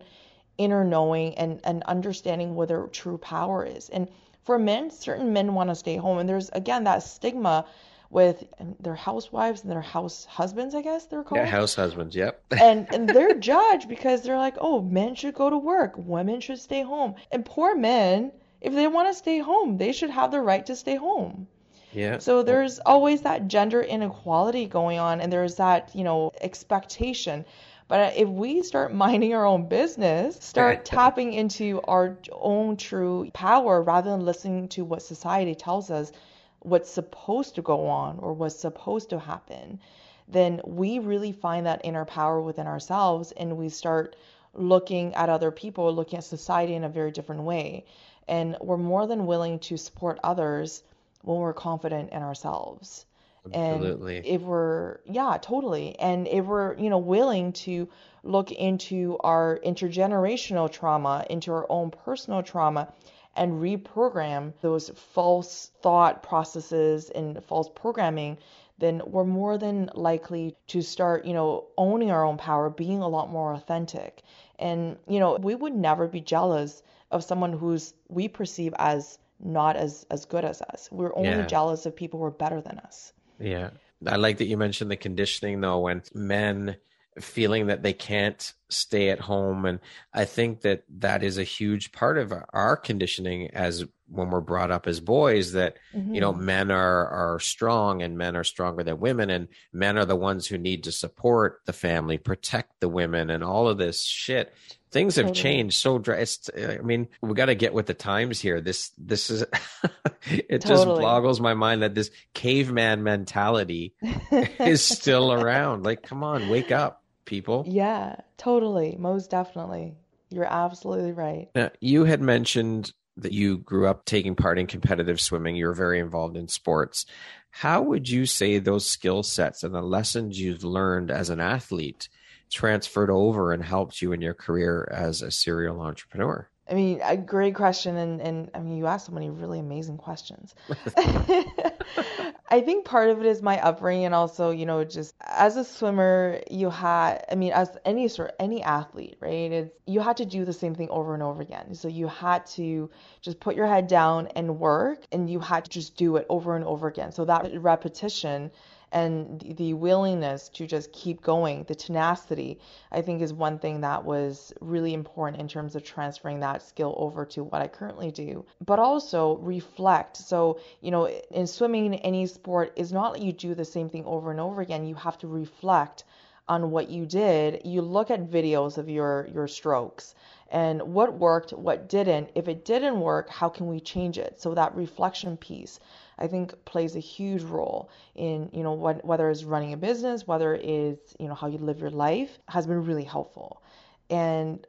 [0.56, 3.88] inner knowing and, and understanding what their true power is.
[3.88, 4.06] And
[4.44, 7.66] for men, certain men want to stay home, and there's again that stigma
[8.10, 8.44] with
[8.78, 11.40] their housewives and their house husbands, I guess they're called.
[11.40, 12.14] Yeah, house husbands.
[12.14, 12.44] Yep.
[12.62, 16.60] and and they're judged because they're like, oh, men should go to work, women should
[16.60, 20.40] stay home, and poor men, if they want to stay home, they should have the
[20.40, 21.48] right to stay home.
[21.92, 22.18] Yeah.
[22.18, 27.44] So there's always that gender inequality going on, and there's that, you know, expectation.
[27.88, 33.82] But if we start minding our own business, start tapping into our own true power
[33.82, 36.12] rather than listening to what society tells us
[36.60, 39.80] what's supposed to go on or what's supposed to happen,
[40.28, 44.14] then we really find that inner power within ourselves and we start
[44.54, 47.84] looking at other people, looking at society in a very different way.
[48.28, 50.82] And we're more than willing to support others
[51.22, 53.06] when we're confident in ourselves.
[53.52, 54.18] Absolutely.
[54.18, 55.98] And if we're, yeah, totally.
[55.98, 57.88] And if we're, you know, willing to
[58.22, 62.92] look into our intergenerational trauma, into our own personal trauma,
[63.36, 68.36] and reprogram those false thought processes and false programming,
[68.78, 73.08] then we're more than likely to start, you know, owning our own power, being a
[73.08, 74.22] lot more authentic.
[74.58, 79.76] And, you know, we would never be jealous of someone who's we perceive as not
[79.76, 80.88] as as good as us.
[80.90, 81.46] We're only yeah.
[81.46, 83.12] jealous of people who are better than us.
[83.38, 83.70] Yeah.
[84.06, 86.76] I like that you mentioned the conditioning though when men
[87.20, 89.80] feeling that they can't stay at home and
[90.12, 94.70] I think that that is a huge part of our conditioning as when we're brought
[94.70, 96.14] up as boys that mm-hmm.
[96.14, 96.44] you know mm-hmm.
[96.44, 100.46] men are are strong and men are stronger than women and men are the ones
[100.46, 104.52] who need to support the family protect the women and all of this shit
[104.90, 105.42] things have totally.
[105.42, 106.24] changed so dry.
[106.56, 108.60] I mean, we got to get with the times here.
[108.60, 109.42] This, this is,
[110.24, 110.86] it totally.
[110.86, 113.94] just boggles my mind that this caveman mentality
[114.58, 115.84] is still around.
[115.84, 117.64] Like, come on, wake up, people.
[117.66, 118.96] Yeah, totally.
[118.98, 119.94] Most definitely.
[120.28, 121.48] You're absolutely right.
[121.54, 125.56] Now, you had mentioned that you grew up taking part in competitive swimming.
[125.56, 127.06] You were very involved in sports.
[127.50, 132.08] How would you say those skill sets and the lessons you've learned as an athlete
[132.50, 136.48] transferred over and helped you in your career as a serial entrepreneur?
[136.70, 139.96] I mean, a great question, and and I mean, you asked so many really amazing
[139.96, 140.54] questions.
[142.48, 145.64] I think part of it is my upbringing and also, you know, just as a
[145.64, 149.52] swimmer, you had, I mean, as any sort, any athlete, right?
[149.52, 151.74] It's, you had to do the same thing over and over again.
[151.74, 152.90] So you had to
[153.20, 156.56] just put your head down and work and you had to just do it over
[156.56, 157.12] and over again.
[157.12, 158.50] So that repetition
[158.92, 162.58] and the willingness to just keep going, the tenacity,
[162.90, 166.94] I think is one thing that was really important in terms of transferring that skill
[166.96, 168.44] over to what I currently do.
[168.64, 170.16] But also reflect.
[170.16, 173.88] So, you know, in swimming in any sport is not that you do the same
[173.88, 174.86] thing over and over again.
[174.86, 176.04] You have to reflect
[176.48, 177.62] on what you did.
[177.64, 180.16] You look at videos of your your strokes
[180.50, 182.30] and what worked, what didn't.
[182.34, 184.40] If it didn't work, how can we change it?
[184.40, 185.78] So that reflection piece.
[186.20, 190.26] I think plays a huge role in, you know, what, whether it's running a business,
[190.26, 193.62] whether it's, you know, how you live your life has been really helpful.
[194.10, 194.66] And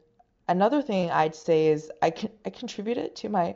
[0.48, 3.54] another thing I'd say is I, can, I contributed to my,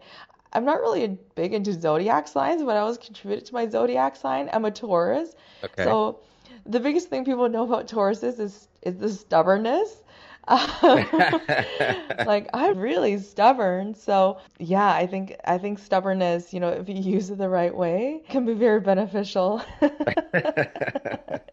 [0.52, 4.50] I'm not really big into zodiac signs, but I was contributed to my zodiac sign.
[4.52, 5.34] I'm a Taurus.
[5.64, 5.84] Okay.
[5.84, 6.20] So
[6.64, 10.02] the biggest thing people know about Tauruses is, is the stubbornness.
[12.24, 13.94] like I'm really stubborn.
[13.94, 17.74] So yeah, I think I think stubbornness, you know, if you use it the right
[17.74, 19.62] way, can be very beneficial.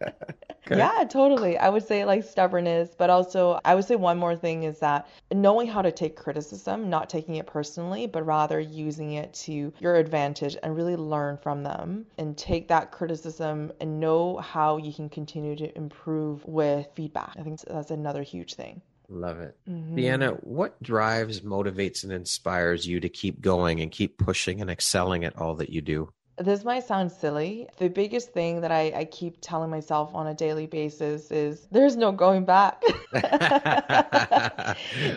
[0.66, 0.78] Okay.
[0.78, 1.58] Yeah, totally.
[1.58, 5.08] I would say like stubbornness, but also I would say one more thing is that
[5.32, 9.96] knowing how to take criticism, not taking it personally, but rather using it to your
[9.96, 15.08] advantage and really learn from them and take that criticism and know how you can
[15.08, 17.34] continue to improve with feedback.
[17.38, 18.80] I think that's another huge thing.
[19.10, 19.56] Love it.
[19.68, 19.96] Mm-hmm.
[19.96, 25.24] Deanna, what drives, motivates, and inspires you to keep going and keep pushing and excelling
[25.24, 26.10] at all that you do?
[26.36, 27.68] This might sound silly.
[27.78, 31.96] The biggest thing that I, I keep telling myself on a daily basis is there's
[31.96, 32.82] no going back.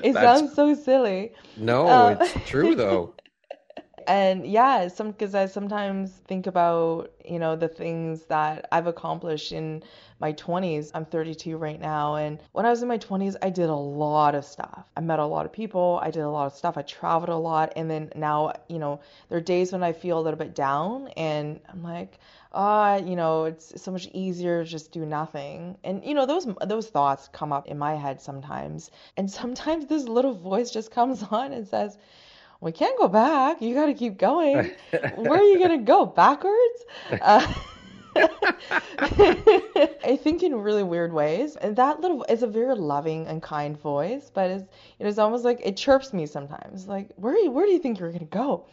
[0.04, 1.34] it sounds so silly.
[1.56, 3.16] No, um, it's true though.
[4.08, 9.52] and yeah, some because I sometimes think about you know the things that I've accomplished
[9.52, 9.84] in
[10.20, 10.92] my 20s.
[10.94, 12.16] I'm 32 right now.
[12.16, 14.90] And when I was in my 20s, I did a lot of stuff.
[14.96, 16.00] I met a lot of people.
[16.02, 16.78] I did a lot of stuff.
[16.78, 17.74] I traveled a lot.
[17.76, 19.00] And then now, you know,
[19.30, 22.20] there are days when I feel a little bit down and I'm like,
[22.54, 25.78] ah, uh, you know, it's so much easier to just do nothing.
[25.84, 28.92] And you know, those those thoughts come up in my head sometimes.
[29.16, 31.98] And sometimes this little voice just comes on and says,
[32.60, 33.62] "We can't go back.
[33.62, 34.72] You got to keep going.
[35.16, 36.06] Where are you going to go?
[36.06, 36.86] Backwards?"
[37.22, 37.54] Uh,
[40.04, 41.56] I think in really weird ways.
[41.56, 44.64] And that little is a very loving and kind voice, but it's
[45.00, 46.88] it is almost like it chirps me sometimes.
[46.88, 48.66] Like, where you, where do you think you're gonna go?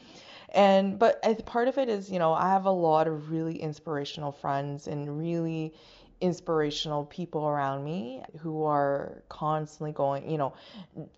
[0.54, 4.32] And but part of it is, you know, I have a lot of really inspirational
[4.32, 5.74] friends and really
[6.20, 10.54] inspirational people around me who are constantly going, you know,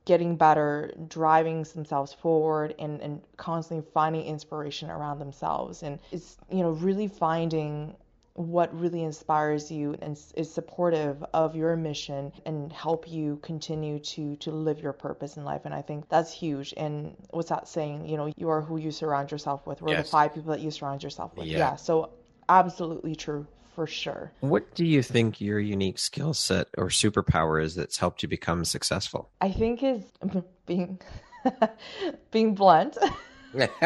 [0.05, 5.83] getting better, driving themselves forward and, and constantly finding inspiration around themselves.
[5.83, 7.95] And it's, you know, really finding
[8.37, 14.37] what really inspires you and is supportive of your mission and help you continue to
[14.37, 15.63] to live your purpose in life.
[15.65, 16.75] And i think that's huge.
[16.77, 18.09] And what's that saying?
[18.09, 19.81] You know you are who you surround yourself with.
[19.83, 20.07] We're yes.
[20.07, 21.47] the five people that you surround yourself with.
[21.47, 21.59] Yeah.
[21.59, 21.77] yeah.
[21.77, 22.11] So
[22.49, 24.33] absolutely true for sure.
[24.41, 28.65] What do you think your unique skill set or superpower is that's helped you become
[28.65, 29.31] successful?
[29.41, 30.03] I think is
[30.67, 31.01] being
[32.31, 32.97] being blunt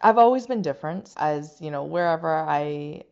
[0.00, 3.04] I've always been different as, you know, wherever I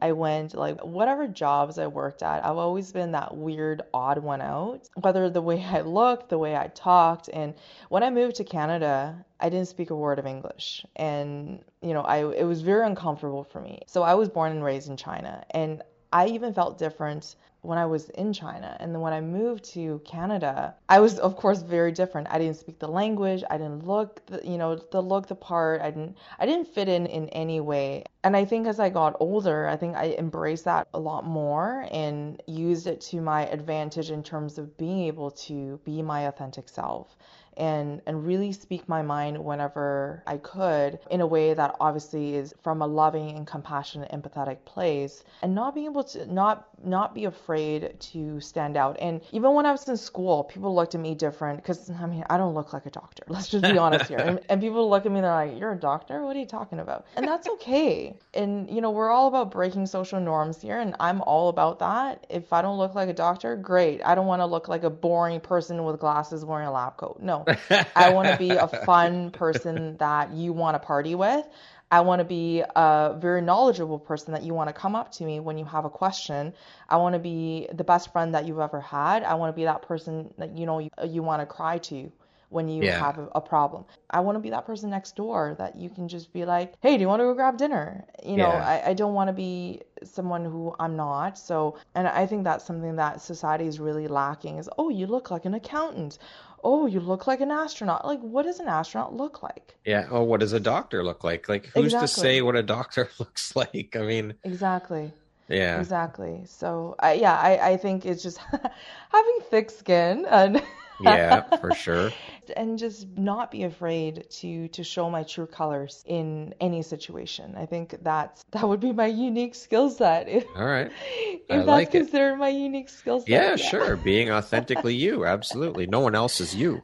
[0.00, 4.40] I went, like whatever jobs I worked at, I've always been that weird odd one
[4.40, 4.88] out.
[4.96, 7.54] Whether the way I looked, the way I talked, and
[7.88, 12.00] when I moved to Canada, I didn't speak a word of English, and you know,
[12.02, 13.82] I it was very uncomfortable for me.
[13.86, 17.86] So I was born and raised in China, and I even felt different when I
[17.86, 18.76] was in China.
[18.80, 22.26] And then when I moved to Canada, I was of course very different.
[22.30, 23.44] I didn't speak the language.
[23.48, 25.80] I didn't look, the, you know, the look the part.
[25.80, 28.04] I didn't I didn't fit in in any way.
[28.24, 31.86] And I think as I got older, I think I embraced that a lot more
[31.90, 36.68] and used it to my advantage in terms of being able to be my authentic
[36.68, 37.16] self
[37.56, 42.54] and and really speak my mind whenever I could in a way that obviously is
[42.62, 47.26] from a loving and compassionate empathetic place and not being able to not not be
[47.26, 48.96] afraid to stand out.
[49.00, 52.24] And even when I was in school people looked at me different because I mean
[52.30, 54.18] I don't look like a doctor let's just be honest here.
[54.18, 56.24] And, and people look at me they're like you're a doctor?
[56.24, 57.06] What are you talking about?
[57.16, 58.16] And that's okay.
[58.34, 62.26] And you know we're all about breaking social norms here and I'm all about that.
[62.28, 64.00] If I don't look like a doctor great.
[64.04, 67.18] I don't want to look like a boring person with glasses wearing a lab coat.
[67.20, 67.41] No
[67.94, 71.46] I want to be a fun person that you want to party with.
[71.90, 75.24] I want to be a very knowledgeable person that you want to come up to
[75.24, 76.52] me when you have a question.
[76.88, 79.22] I want to be the best friend that you've ever had.
[79.24, 82.10] I want to be that person that you know you, you want to cry to
[82.48, 82.92] when you Yeah.
[82.92, 83.84] have a, a problem.
[84.10, 86.96] I want to be that person next door that you can just be like, hey,
[86.96, 88.04] do you want to go grab dinner?
[88.24, 88.58] You know, Yeah.
[88.58, 91.38] I, I don't want to be someone who I'm not.
[91.38, 95.30] So, and I think that's something that society is really lacking is, oh, you look
[95.30, 96.18] like an accountant.
[96.64, 98.06] Oh, you look like an astronaut.
[98.06, 99.76] Like, what does an astronaut look like?
[99.84, 100.06] Yeah.
[100.10, 101.48] Oh, what does a doctor look like?
[101.48, 103.96] Like, who's to say what a doctor looks like?
[103.96, 105.12] I mean, Exactly.
[105.48, 105.78] yeah.
[105.80, 106.42] Exactly.
[106.46, 108.38] So, I, yeah, I, I think it's just
[109.10, 110.62] having thick skin and
[111.00, 112.12] Yeah, for sure.
[112.56, 117.54] and just not be afraid to to show my true colors in any situation.
[117.56, 120.90] I think that's that would be my unique skill set if, All right.
[121.16, 121.98] if I that's like it.
[122.00, 123.28] considered my unique skill set.
[123.28, 123.96] Yeah, sure.
[123.96, 125.24] Being authentically you.
[125.24, 125.86] Absolutely.
[125.86, 126.82] No one else is you.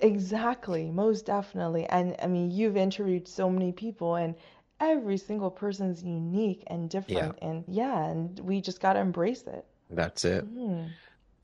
[0.00, 1.86] Exactly, most definitely.
[1.86, 4.34] And I mean, you've interviewed so many people and
[4.80, 9.64] every single person's unique and different and yeah, and we just got to embrace it.
[9.90, 10.44] That's it.
[10.44, 10.84] Hmm.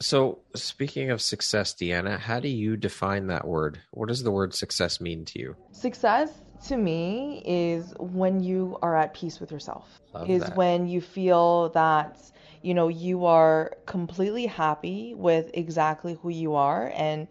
[0.01, 3.80] So, speaking of success, Deanna, how do you define that word?
[3.90, 5.57] What does the word success mean to you?
[5.72, 6.30] Success
[6.66, 10.01] to me is when you are at peace with yourself.
[10.14, 10.57] Love is that.
[10.57, 12.20] when you feel that
[12.62, 17.28] you know you are completely happy with exactly who you are and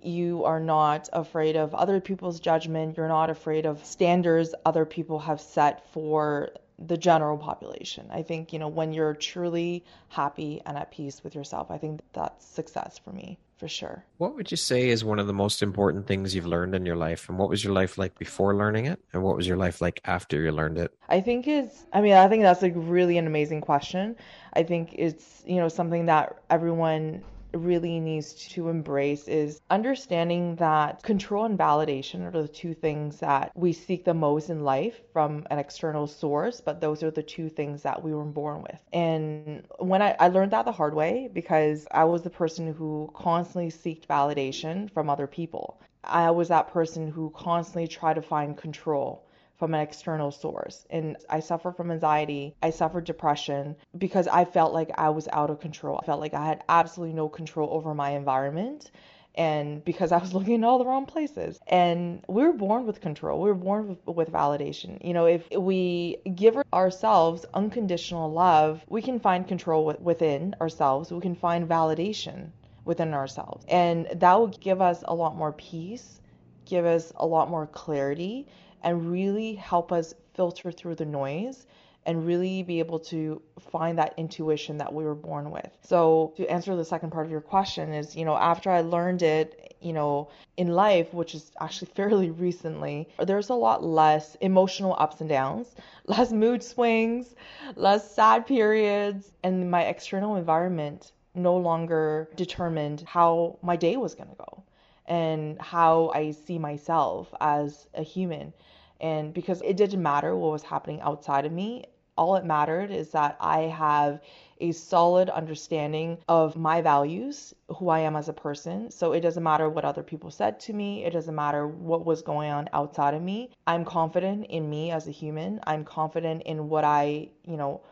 [0.00, 5.18] you are not afraid of other people's judgment, you're not afraid of standards other people
[5.20, 8.08] have set for the general population.
[8.10, 12.00] I think, you know, when you're truly happy and at peace with yourself, I think
[12.12, 14.04] that's success for me, for sure.
[14.18, 16.94] What would you say is one of the most important things you've learned in your
[16.94, 17.28] life?
[17.28, 19.00] And what was your life like before learning it?
[19.12, 20.94] And what was your life like after you learned it?
[21.08, 24.14] I think it's, I mean, I think that's like really an amazing question.
[24.52, 31.02] I think it's, you know, something that everyone really needs to embrace is understanding that
[31.02, 35.46] control and validation are the two things that we seek the most in life from
[35.50, 38.80] an external source, but those are the two things that we were born with.
[38.92, 43.10] And when I, I learned that the hard way because I was the person who
[43.14, 45.80] constantly seeked validation from other people.
[46.04, 49.27] I was that person who constantly tried to find control
[49.58, 50.86] from an external source.
[50.88, 52.54] And I suffered from anxiety.
[52.62, 55.98] I suffered depression because I felt like I was out of control.
[56.02, 58.90] I felt like I had absolutely no control over my environment.
[59.34, 61.58] And because I was looking in all the wrong places.
[61.66, 63.40] And we were born with control.
[63.40, 65.04] We were born with, with validation.
[65.04, 71.12] You know, if we give ourselves unconditional love, we can find control within ourselves.
[71.12, 72.50] We can find validation
[72.84, 73.64] within ourselves.
[73.68, 76.20] And that will give us a lot more peace,
[76.64, 78.46] give us a lot more clarity,
[78.82, 81.66] and really help us filter through the noise
[82.06, 85.70] and really be able to find that intuition that we were born with.
[85.82, 89.20] So, to answer the second part of your question is, you know, after I learned
[89.20, 94.96] it, you know, in life, which is actually fairly recently, there's a lot less emotional
[94.98, 95.74] ups and downs,
[96.06, 97.34] less mood swings,
[97.76, 104.30] less sad periods, and my external environment no longer determined how my day was going
[104.30, 104.64] to go
[105.08, 108.52] and how I see myself as a human.
[109.00, 111.86] And because it didn't matter what was happening outside of me,
[112.16, 114.20] all it mattered is that I have
[114.60, 118.90] a solid understanding of my values, who I am as a person.
[118.90, 122.22] So it doesn't matter what other people said to me, it doesn't matter what was
[122.22, 123.50] going on outside of me.
[123.66, 127.82] I'm confident in me as a human, I'm confident in what I, you know,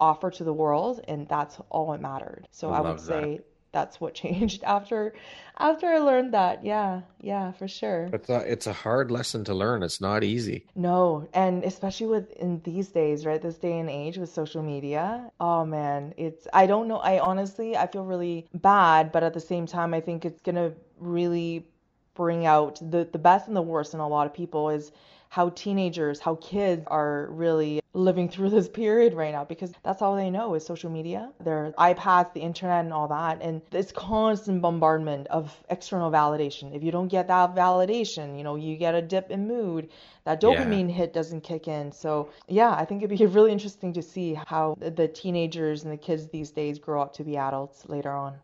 [0.00, 2.48] offer to the world, and that's all it mattered.
[2.50, 3.55] So I I would say that.
[3.76, 5.12] That's what changed after
[5.58, 6.64] after I learned that.
[6.64, 8.08] Yeah, yeah, for sure.
[8.12, 9.82] It's a, it's a hard lesson to learn.
[9.82, 10.66] It's not easy.
[10.74, 13.40] No, and especially with in these days, right?
[13.40, 15.30] This day and age with social media.
[15.40, 17.00] Oh man, it's I don't know.
[17.12, 20.60] I honestly I feel really bad, but at the same time I think it's going
[20.64, 21.68] to really
[22.14, 24.90] bring out the the best and the worst in a lot of people is
[25.36, 30.16] how teenagers, how kids are really living through this period right now because that's all
[30.16, 33.42] they know is social media, their iPads, the internet, and all that.
[33.42, 36.74] And this constant bombardment of external validation.
[36.74, 39.90] If you don't get that validation, you know, you get a dip in mood,
[40.24, 40.54] that Yeah.
[40.54, 41.92] dopamine hit doesn't kick in.
[41.92, 45.98] So, yeah, I think it'd be really interesting to see how the teenagers and the
[45.98, 48.38] kids these days grow up to be adults later on.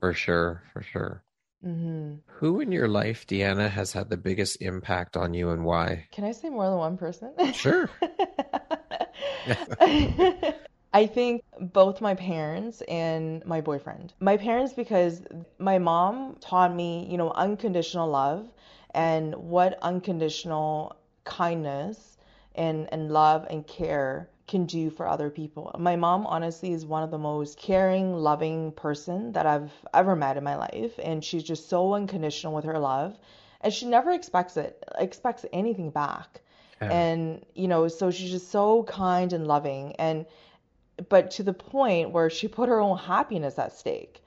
[0.00, 0.62] For sure.
[0.74, 1.22] For sure.
[1.64, 6.06] Hmm Who in your life, Deanna, has had the biggest impact on you and why?
[6.12, 7.32] Can I say more than one person?
[7.54, 7.88] Sure.
[10.92, 14.12] I think both my parents and my boyfriend.
[14.20, 15.22] My parents, because
[15.58, 18.46] my mom taught me, you know, unconditional love
[18.90, 22.18] and what unconditional kindness
[22.54, 25.74] and, and love and care can do for other people.
[25.78, 30.36] My mom honestly is one of the most caring, loving person that I've ever met
[30.36, 33.18] in my life and she's just so unconditional with her love
[33.62, 36.42] and she never expects it expects anything back.
[36.82, 36.92] Yeah.
[36.92, 40.26] And you know, so she's just so kind and loving and
[41.08, 44.22] but to the point where she put her own happiness at stake.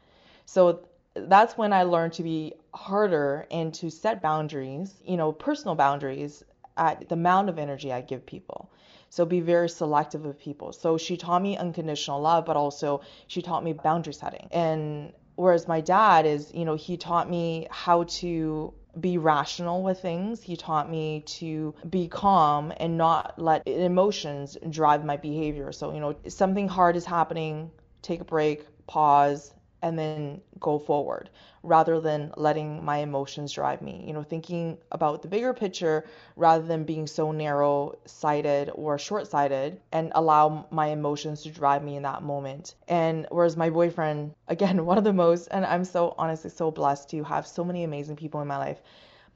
[0.45, 0.81] So
[1.13, 6.43] that's when I learned to be harder and to set boundaries, you know, personal boundaries
[6.75, 8.69] at the amount of energy I give people.
[9.17, 10.73] So be very selective of people.
[10.73, 14.47] So she taught me unconditional love, but also she taught me boundary setting.
[14.51, 19.99] And whereas my dad is, you know, he taught me how to be rational with
[20.03, 20.43] things.
[20.43, 25.71] He taught me to be calm and not let emotions drive my behavior.
[25.71, 27.71] So, you know, something hard is happening,
[28.03, 29.51] take a break, pause,
[29.87, 31.29] and then go forward
[31.63, 34.03] rather than letting my emotions drive me.
[34.07, 39.27] You know, thinking about the bigger picture rather than being so narrow sighted or short
[39.27, 42.75] sighted and allow my emotions to drive me in that moment.
[42.87, 47.09] And whereas my boyfriend, again, one of the most, and I'm so honestly so blessed
[47.11, 48.81] to have so many amazing people in my life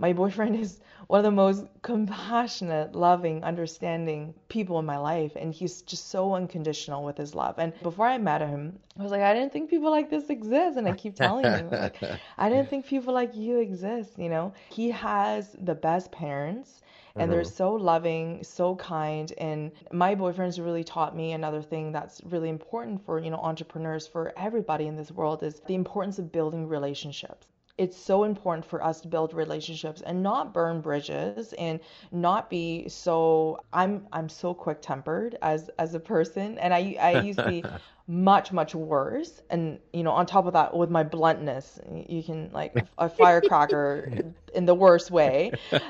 [0.02, 5.34] my boyfriend is one of the most compassionate, loving, understanding people in my life.
[5.36, 7.60] And he's just so unconditional with his love.
[7.60, 10.78] And before I met him, I was like, I didn't think people like this exist.
[10.78, 12.02] And I keep telling him, like,
[12.38, 14.18] I didn't think people like you exist.
[14.18, 16.82] You know, he has the best parents
[17.16, 17.32] and mm-hmm.
[17.32, 19.32] they're so loving, so kind.
[19.38, 24.08] And my boyfriend's really taught me another thing that's really important for, you know, entrepreneurs,
[24.08, 27.48] for everybody in this world is the importance of building relationships
[27.82, 31.80] it's so important for us to build relationships and not burn bridges and
[32.12, 36.60] not be so i'm i'm so quick tempered as as a person.
[36.60, 37.66] And i i used to be
[38.08, 39.42] much much worse.
[39.50, 44.12] And you know on top of that with my bluntness you can like a firecracker
[44.54, 45.52] in the worst way.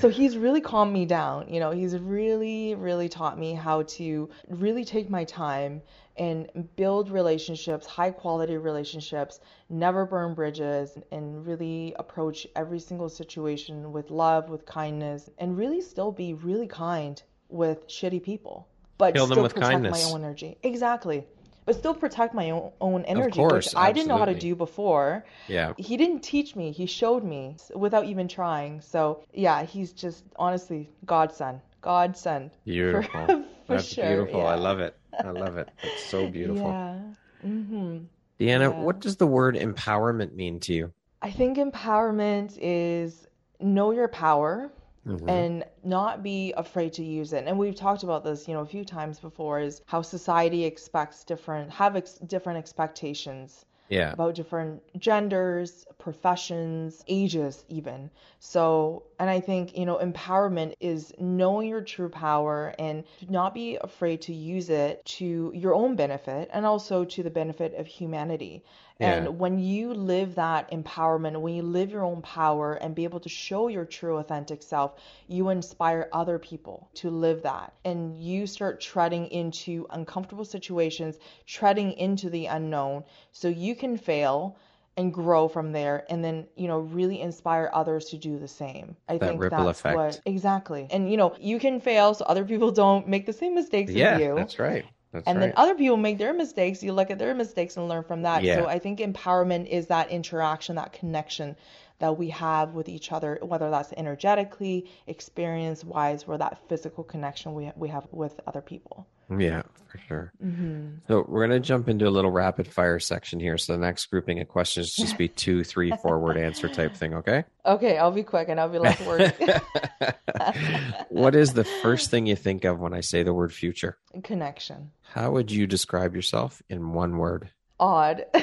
[0.00, 1.48] So he's really calmed me down.
[1.48, 5.82] You know he's really really taught me how to really take my time
[6.18, 13.92] and build relationships, high quality relationships, never burn bridges, and really approach every single situation
[13.92, 18.66] with love, with kindness, and really still be really kind with shitty people.
[18.98, 20.04] But Kill still protect kindness.
[20.04, 20.56] my own energy.
[20.62, 21.26] Exactly.
[21.66, 24.54] But still protect my own, own energy, course, which I didn't know how to do
[24.54, 25.24] before.
[25.48, 25.72] Yeah.
[25.76, 26.70] He didn't teach me.
[26.70, 28.80] He showed me without even trying.
[28.80, 31.60] So yeah, he's just honestly godson.
[31.80, 32.52] Godson.
[32.64, 33.26] Beautiful.
[33.26, 33.26] For,
[33.66, 34.06] for That's sure.
[34.06, 34.40] beautiful.
[34.40, 34.46] Yeah.
[34.46, 34.96] I love it.
[35.24, 35.68] I love it.
[35.82, 36.68] It's so beautiful.
[36.68, 36.98] Yeah.
[37.44, 37.98] Mm-hmm.
[38.40, 38.68] Deanna, yeah.
[38.68, 40.92] what does the word empowerment mean to you?
[41.22, 43.26] I think empowerment is
[43.60, 44.70] know your power
[45.06, 45.28] mm-hmm.
[45.28, 47.44] and not be afraid to use it.
[47.46, 51.24] And we've talked about this, you know, a few times before is how society expects
[51.24, 54.12] different have ex- different expectations yeah.
[54.12, 58.10] about different genders, professions, ages, even.
[58.38, 63.76] So, and I think, you know, empowerment is knowing your true power and not be
[63.80, 68.62] afraid to use it to your own benefit and also to the benefit of humanity.
[68.98, 69.12] Yeah.
[69.12, 73.20] And when you live that empowerment, when you live your own power and be able
[73.20, 74.94] to show your true authentic self,
[75.28, 77.74] you inspire other people to live that.
[77.84, 84.56] And you start treading into uncomfortable situations, treading into the unknown so you can fail
[84.96, 88.96] and grow from there and then you know really inspire others to do the same
[89.08, 89.94] i that think ripple that's effect.
[89.94, 93.54] what exactly and you know you can fail so other people don't make the same
[93.54, 94.86] mistakes yeah, as you that's right
[95.16, 95.46] that's and right.
[95.46, 96.82] then other people make their mistakes.
[96.82, 98.42] You look at their mistakes and learn from that.
[98.42, 98.56] Yeah.
[98.56, 101.56] So I think empowerment is that interaction, that connection
[101.98, 107.54] that we have with each other, whether that's energetically, experience wise, or that physical connection
[107.54, 109.06] we, we have with other people.
[109.30, 110.32] Yeah, for sure.
[110.44, 110.98] Mm-hmm.
[111.08, 113.58] So we're going to jump into a little rapid fire section here.
[113.58, 117.14] So the next grouping of questions just be two, three, four word answer type thing.
[117.14, 117.44] Okay.
[117.64, 119.32] Okay, I'll be quick and I'll be less words.
[121.08, 123.98] what is the first thing you think of when I say the word future?
[124.22, 124.92] Connection.
[125.02, 127.50] How would you describe yourself in one word?
[127.80, 128.24] Odd.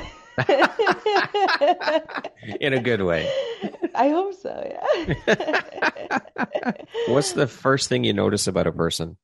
[2.59, 3.31] in a good way.
[3.95, 4.71] I hope so,
[5.27, 6.19] yeah.
[7.07, 9.17] What's the first thing you notice about a person?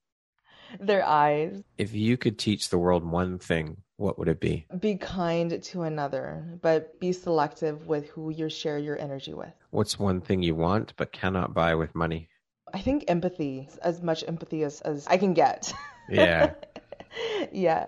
[0.80, 1.63] Their eyes.
[1.78, 4.65] If you could teach the world one thing, what would it be?
[4.80, 9.53] Be kind to another, but be selective with who you share your energy with.
[9.72, 12.30] What's one thing you want but cannot buy with money?
[12.74, 15.74] I think empathy, as much empathy as, as I can get.
[16.11, 16.53] Yeah.
[17.51, 17.86] yeah.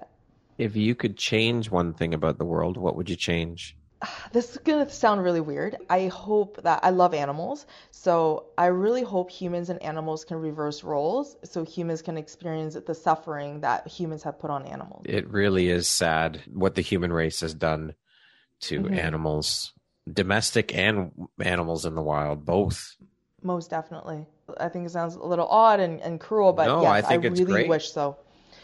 [0.59, 3.75] If you could change one thing about the world, what would you change?
[4.31, 5.75] This is going to sound really weird.
[5.89, 7.65] I hope that I love animals.
[7.91, 12.95] So I really hope humans and animals can reverse roles so humans can experience the
[12.95, 15.03] suffering that humans have put on animals.
[15.05, 17.93] It really is sad what the human race has done
[18.61, 18.93] to mm-hmm.
[18.93, 19.73] animals,
[20.11, 22.95] domestic and animals in the wild, both.
[23.43, 24.25] Most definitely.
[24.59, 27.25] I think it sounds a little odd and, and cruel, but no, yes, I, think
[27.25, 27.67] I really great.
[27.69, 28.17] wish so.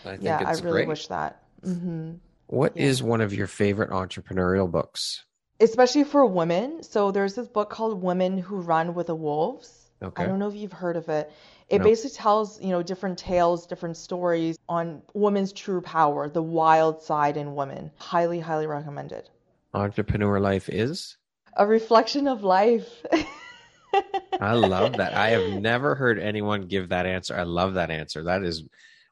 [0.05, 0.87] I think yeah, I really great.
[0.87, 1.43] wish that.
[1.65, 2.13] Mm-hmm.
[2.47, 3.07] What is Yeah.
[3.07, 5.25] one of your favorite entrepreneurial books?
[5.59, 6.83] Especially for women.
[6.83, 9.89] So there's this book called Women Who Run with the Wolves.
[10.01, 10.23] Okay.
[10.23, 11.31] I don't know if you've heard of it.
[11.69, 11.83] It No.
[11.85, 17.35] basically tells, you know, different tales, different stories on women's true power, the wild side
[17.37, 17.91] in women.
[17.97, 19.29] Highly, highly recommended.
[19.73, 21.17] entrepreneur life is?
[21.55, 23.03] A reflection of life.
[24.39, 25.13] I love that.
[25.13, 27.35] I have never heard anyone give that answer.
[27.35, 28.23] I love that answer.
[28.23, 28.63] That is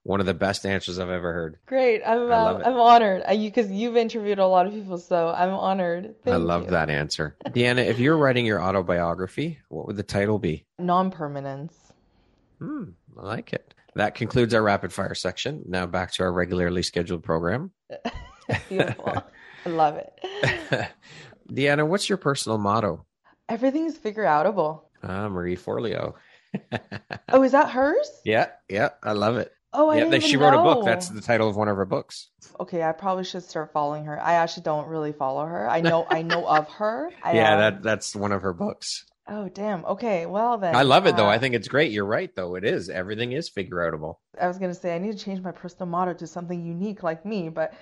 [0.06, 1.58] one of the best answers I've ever heard.
[1.66, 2.04] Great.
[2.06, 6.14] I'm I'm honored because you, you've interviewed a lot of people, so I'm honored.
[6.24, 6.72] Thank I love you.
[6.72, 7.36] that answer.
[7.48, 10.68] Deanna, if you're writing your autobiography, what would the title be?
[10.78, 11.74] Non-permanence.
[12.60, 12.84] Hmm,
[13.18, 13.74] I like it.
[13.96, 15.64] That concludes our rapid fire section.
[15.68, 17.72] Now back to our regularly scheduled program.
[18.70, 19.24] Beautiful.
[19.66, 20.92] I love it.
[21.52, 23.08] Deanna, what's your personal motto?
[23.50, 24.84] Everything's figure outable.
[25.02, 26.14] Ah, Marie Forleo.
[27.30, 28.08] oh, is that hers?
[28.24, 29.52] Yeah, yeah, I love it.
[29.76, 30.86] Oh, I yeah, she wrote a book.
[30.86, 32.30] That's the title of one of her books.
[32.60, 34.22] Okay, I probably should start following her.
[34.22, 35.70] I actually don't really follow her.
[35.70, 37.12] I know I know of her.
[37.24, 37.60] I, yeah, um...
[37.60, 39.06] that that's one of her books.
[39.28, 39.84] Oh damn.
[39.86, 40.26] Okay.
[40.26, 40.76] Well then.
[40.76, 41.26] I love it though.
[41.26, 41.92] I uh, think it's great.
[41.92, 42.56] You're right though.
[42.56, 42.90] It is.
[42.90, 44.16] Everything is figure outable.
[44.40, 47.26] I was gonna say I need to change my personal motto to something unique like
[47.26, 47.74] me, but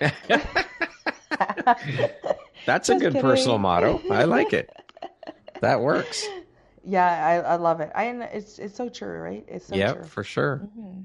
[2.66, 3.20] That's a good kidding.
[3.20, 4.00] personal motto.
[4.10, 4.70] I like it.
[5.60, 6.26] That works.
[6.86, 7.90] Yeah, I, I love it.
[7.94, 9.44] I it's it's so true, right?
[9.48, 10.04] It's so yep, true.
[10.04, 10.62] for sure.
[10.64, 11.00] Mm-hmm.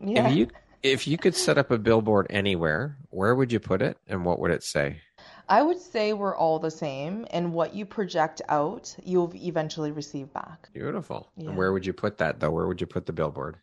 [0.00, 0.28] Yeah.
[0.28, 0.48] If you
[0.82, 4.38] if you could set up a billboard anywhere, where would you put it and what
[4.38, 5.00] would it say?
[5.48, 10.32] I would say we're all the same, and what you project out, you'll eventually receive
[10.32, 10.70] back.
[10.72, 11.30] Beautiful.
[11.36, 11.48] Yeah.
[11.48, 12.50] And where would you put that, though?
[12.50, 13.56] Where would you put the billboard?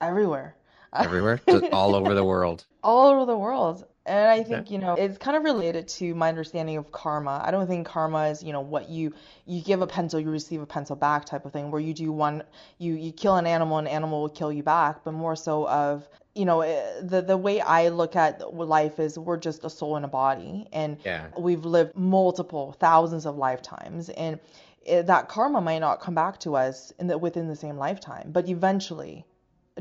[0.00, 0.56] Everywhere.
[0.94, 1.40] Everywhere?
[1.72, 2.66] all over the world.
[2.82, 3.86] All over the world.
[4.04, 7.40] And I think, you know, it's kind of related to my understanding of karma.
[7.44, 9.14] I don't think karma is, you know, what you
[9.46, 12.10] you give a pencil, you receive a pencil back type of thing, where you do
[12.10, 12.42] one
[12.78, 16.08] you you kill an animal, an animal will kill you back, but more so of
[16.34, 19.96] you know eh, the the way I look at life is we're just a soul
[19.96, 21.28] in a body, and yeah.
[21.38, 24.40] we've lived multiple thousands of lifetimes, and
[24.84, 28.32] it, that karma might not come back to us in the, within the same lifetime,
[28.32, 29.24] but eventually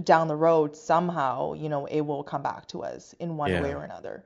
[0.04, 3.62] down the road somehow you know it will come back to us in one yeah.
[3.62, 4.24] way or another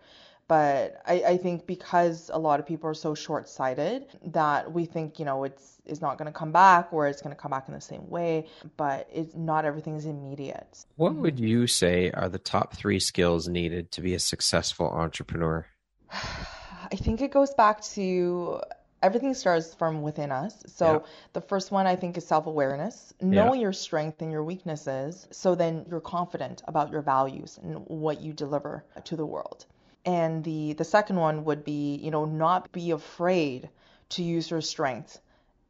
[0.48, 5.18] but I, I think because a lot of people are so short-sighted that we think
[5.18, 7.68] you know it's it's not going to come back or it's going to come back
[7.68, 8.48] in the same way
[8.78, 11.22] but it's not everything is immediate what mm-hmm.
[11.22, 15.66] would you say are the top three skills needed to be a successful entrepreneur
[16.12, 18.60] i think it goes back to
[19.06, 20.64] everything starts from within us.
[20.66, 21.00] So yeah.
[21.34, 23.66] the first one I think is self-awareness, knowing yeah.
[23.66, 28.34] your strength and your weaknesses so then you're confident about your values and what you
[28.34, 29.66] deliver to the world.
[30.06, 33.70] And the the second one would be, you know, not be afraid
[34.10, 35.20] to use your strengths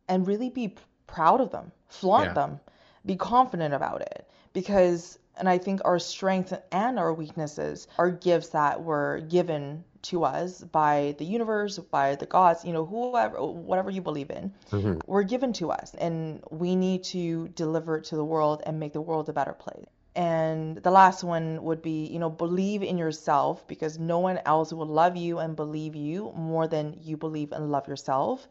[0.07, 0.75] and really be
[1.07, 2.33] proud of them, flaunt yeah.
[2.33, 2.59] them,
[3.05, 8.49] be confident about it because and I think our strengths and our weaknesses are gifts
[8.49, 13.89] that were given to us by the universe, by the gods, you know, whoever, whatever
[13.89, 14.99] you believe in, mm-hmm.
[15.07, 15.95] were given to us.
[15.95, 19.53] And we need to deliver it to the world and make the world a better
[19.53, 19.85] place.
[20.15, 24.71] And the last one would be, you know, believe in yourself because no one else
[24.71, 28.47] will love you and believe you more than you believe and love yourself.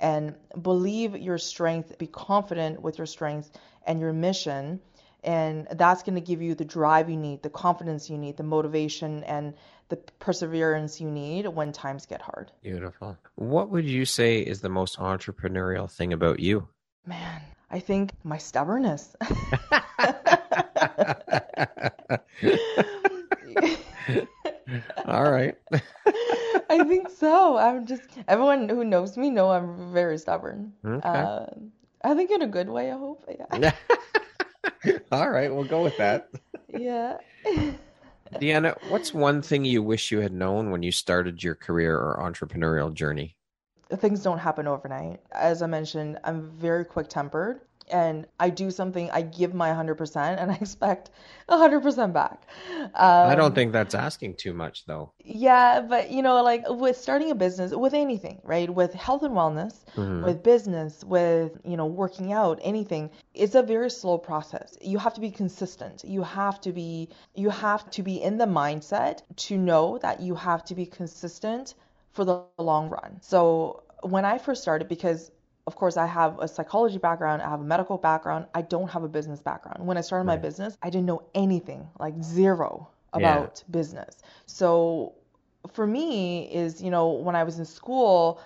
[0.00, 3.50] And believe your strength, be confident with your strength
[3.86, 4.80] and your mission
[5.24, 8.42] and that's going to give you the drive you need, the confidence you need, the
[8.42, 9.54] motivation and
[9.88, 12.52] the perseverance you need when times get hard.
[12.62, 13.16] Beautiful.
[13.34, 16.68] What would you say is the most entrepreneurial thing about you?
[17.06, 19.16] Man, I think my stubbornness.
[25.06, 25.56] All right.
[26.70, 27.56] I think so.
[27.56, 30.72] I'm just everyone who knows me know I'm very stubborn.
[30.84, 31.08] Okay.
[31.08, 31.46] Uh,
[32.02, 32.90] I think in a good way.
[32.90, 33.24] I hope.
[33.58, 33.72] Yeah.
[35.12, 36.30] All right, we'll go with that.
[36.68, 37.18] Yeah.
[38.34, 42.18] Deanna, what's one thing you wish you had known when you started your career or
[42.18, 43.36] entrepreneurial journey?
[43.96, 45.20] Things don't happen overnight.
[45.30, 47.60] As I mentioned, I'm very quick tempered
[47.90, 51.10] and I do something, I give my 100% and I expect
[51.48, 52.46] 100% back.
[52.80, 55.12] Um, I don't think that's asking too much though.
[55.24, 58.68] Yeah, but you know, like with starting a business, with anything, right?
[58.68, 60.24] With health and wellness, mm-hmm.
[60.24, 64.76] with business, with, you know, working out, anything, it's a very slow process.
[64.80, 66.04] You have to be consistent.
[66.04, 70.34] You have to be, you have to be in the mindset to know that you
[70.34, 71.74] have to be consistent
[72.12, 73.18] for the long run.
[73.20, 75.30] So when I first started, because
[75.66, 79.02] of course, I have a psychology background, I have a medical background, I don't have
[79.02, 79.86] a business background.
[79.86, 80.36] When I started right.
[80.36, 83.72] my business, I didn't know anything, like zero about yeah.
[83.72, 84.18] business.
[84.46, 85.14] So
[85.72, 88.40] for me is, you know, when I was in school,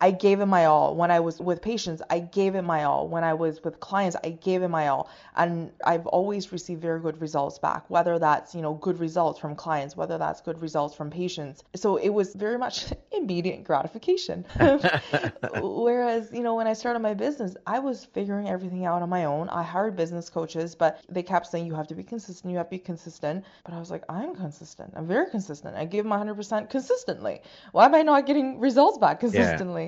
[0.00, 0.94] I gave it my all.
[0.94, 3.08] When I was with patients, I gave it my all.
[3.08, 5.08] When I was with clients, I gave it my all.
[5.34, 9.54] And I've always received very good results back, whether that's, you know, good results from
[9.54, 11.64] clients, whether that's good results from patients.
[11.74, 14.44] So it was very much immediate gratification.
[15.60, 19.24] Whereas, you know, when I started my business, I was figuring everything out on my
[19.24, 19.48] own.
[19.48, 22.66] I hired business coaches, but they kept saying you have to be consistent, you have
[22.66, 23.44] to be consistent.
[23.64, 24.92] But I was like, I'm consistent.
[24.94, 25.74] I'm very consistent.
[25.76, 27.40] I give my 100% consistently.
[27.72, 29.84] Why am I not getting results back consistently?
[29.84, 29.85] Yeah.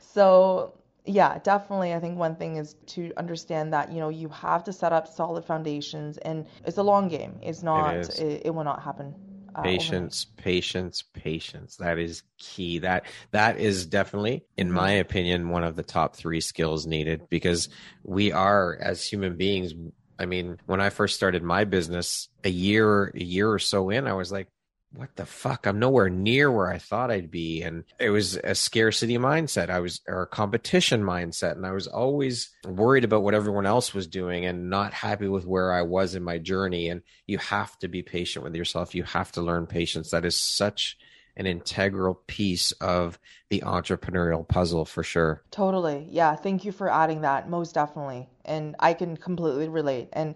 [0.00, 0.74] So
[1.04, 1.94] yeah, definitely.
[1.94, 5.08] I think one thing is to understand that you know you have to set up
[5.08, 7.38] solid foundations, and it's a long game.
[7.42, 7.94] It's not.
[7.94, 9.14] It, it, it will not happen.
[9.54, 10.44] Uh, patience, overnight.
[10.44, 11.76] patience, patience.
[11.76, 12.78] That is key.
[12.78, 17.68] That that is definitely, in my opinion, one of the top three skills needed because
[18.04, 19.74] we are as human beings.
[20.18, 24.06] I mean, when I first started my business, a year a year or so in,
[24.06, 24.46] I was like,
[24.94, 25.66] what the fuck?
[25.66, 27.62] I'm nowhere near where I thought I'd be.
[27.62, 29.70] And it was a scarcity mindset.
[29.70, 31.52] I was, or a competition mindset.
[31.52, 35.46] And I was always worried about what everyone else was doing and not happy with
[35.46, 36.88] where I was in my journey.
[36.88, 38.94] And you have to be patient with yourself.
[38.94, 40.10] You have to learn patience.
[40.10, 40.98] That is such
[41.36, 43.18] an integral piece of
[43.48, 45.42] the entrepreneurial puzzle for sure.
[45.50, 46.06] Totally.
[46.10, 46.36] Yeah.
[46.36, 47.48] Thank you for adding that.
[47.48, 48.28] Most definitely.
[48.44, 50.10] And I can completely relate.
[50.12, 50.34] And,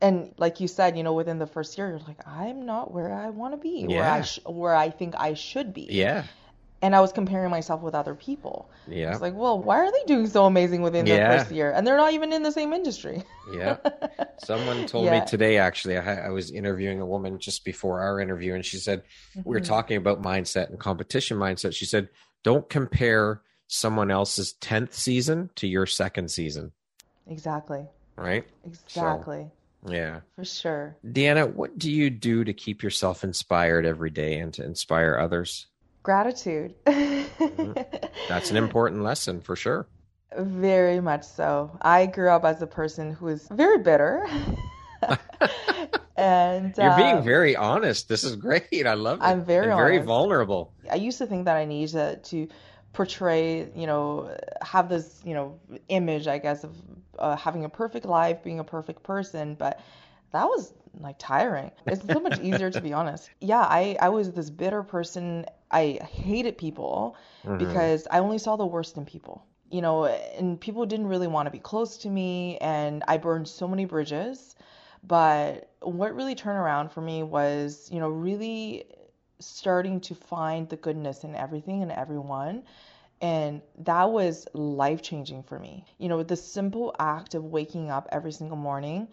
[0.00, 3.12] and like you said, you know, within the first year, you're like, I'm not where
[3.12, 4.00] I want to be, yeah.
[4.00, 5.88] where I sh- where I think I should be.
[5.90, 6.24] Yeah.
[6.82, 8.70] And I was comparing myself with other people.
[8.86, 9.10] Yeah.
[9.10, 11.30] It's like, well, why are they doing so amazing within yeah.
[11.30, 11.72] the first year?
[11.72, 13.24] And they're not even in the same industry.
[13.52, 13.78] yeah.
[14.44, 15.20] Someone told yeah.
[15.20, 18.76] me today, actually, I, I, was interviewing a woman just before our interview, and she
[18.76, 19.48] said, mm-hmm.
[19.48, 19.72] we were mm-hmm.
[19.72, 21.74] talking about mindset and competition mindset.
[21.74, 22.10] She said,
[22.44, 26.72] don't compare someone else's 10th season to your second season.
[27.26, 27.86] Exactly.
[28.16, 28.44] Right?
[28.64, 29.44] Exactly.
[29.44, 29.52] So,
[29.88, 30.20] yeah.
[30.34, 30.96] For sure.
[31.04, 35.66] Deanna, what do you do to keep yourself inspired every day and to inspire others?
[36.02, 36.74] Gratitude.
[36.86, 37.72] mm-hmm.
[38.28, 39.88] That's an important lesson for sure.
[40.36, 41.76] Very much so.
[41.80, 44.26] I grew up as a person who is very bitter.
[46.16, 48.08] and you're being um, very honest.
[48.08, 48.86] This is great.
[48.86, 49.24] I love it.
[49.24, 50.72] I'm very very vulnerable.
[50.90, 52.52] I used to think that I needed to, to
[52.96, 56.74] portray, you know, have this, you know, image, I guess, of
[57.18, 59.80] uh, having a perfect life, being a perfect person, but
[60.32, 61.70] that was like tiring.
[61.86, 63.30] It's so much easier to be honest.
[63.40, 65.44] Yeah, I I was this bitter person.
[65.70, 67.58] I hated people mm-hmm.
[67.58, 69.44] because I only saw the worst in people.
[69.70, 73.48] You know, and people didn't really want to be close to me and I burned
[73.48, 74.54] so many bridges.
[75.02, 78.86] But what really turned around for me was, you know, really
[79.38, 82.62] starting to find the goodness in everything and everyone.
[83.20, 85.84] And that was life changing for me.
[85.98, 89.08] You know, the simple act of waking up every single morning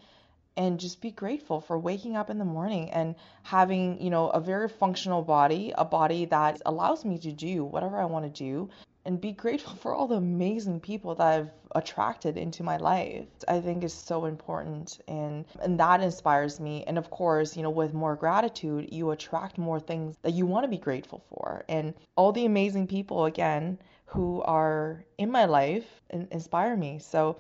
[0.56, 4.40] and just be grateful for waking up in the morning and having, you know, a
[4.40, 8.70] very functional body, a body that allows me to do whatever I want to do
[9.06, 13.26] and be grateful for all the amazing people that I've attracted into my life.
[13.48, 16.84] I think is so important and and that inspires me.
[16.86, 20.66] And of course, you know, with more gratitude, you attract more things that you want
[20.66, 21.66] to be grateful for.
[21.68, 27.00] And all the amazing people again who are in my life and inspire me.
[27.00, 27.38] So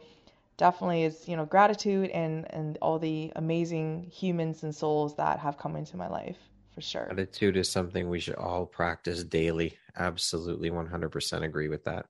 [0.57, 5.57] definitely is, you know, gratitude and and all the amazing humans and souls that have
[5.57, 6.37] come into my life
[6.73, 7.05] for sure.
[7.05, 9.77] Gratitude is something we should all practice daily.
[9.97, 12.05] Absolutely 100% agree with that.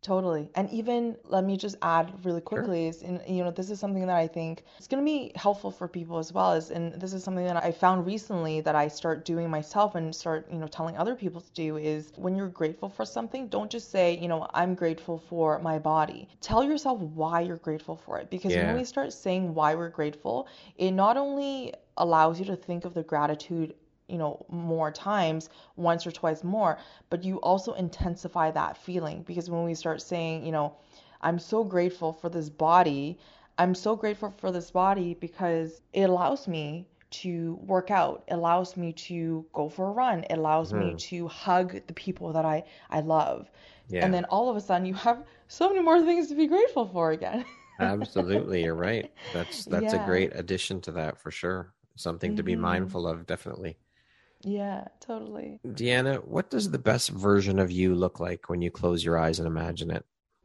[0.00, 0.48] Totally.
[0.54, 2.88] And even let me just add really quickly sure.
[2.88, 5.72] is in you know this is something that I think is going to be helpful
[5.72, 8.86] for people as well as and this is something that I found recently that I
[8.86, 12.48] start doing myself and start you know telling other people to do is when you're
[12.48, 16.28] grateful for something don't just say you know I'm grateful for my body.
[16.40, 18.68] Tell yourself why you're grateful for it because yeah.
[18.68, 20.46] when we start saying why we're grateful
[20.76, 23.74] it not only allows you to think of the gratitude
[24.08, 26.78] you know more times once or twice more
[27.10, 30.74] but you also intensify that feeling because when we start saying you know
[31.20, 33.18] i'm so grateful for this body
[33.58, 38.76] i'm so grateful for this body because it allows me to work out it allows
[38.76, 40.88] me to go for a run it allows mm-hmm.
[40.88, 43.50] me to hug the people that i i love
[43.88, 44.04] yeah.
[44.04, 46.86] and then all of a sudden you have so many more things to be grateful
[46.88, 47.44] for again
[47.80, 50.02] absolutely you're right that's that's yeah.
[50.02, 52.36] a great addition to that for sure something mm-hmm.
[52.36, 52.62] to be mm-hmm.
[52.62, 53.76] mindful of definitely
[54.42, 55.60] yeah, totally.
[55.66, 59.38] Deanna, what does the best version of you look like when you close your eyes
[59.38, 60.04] and imagine it?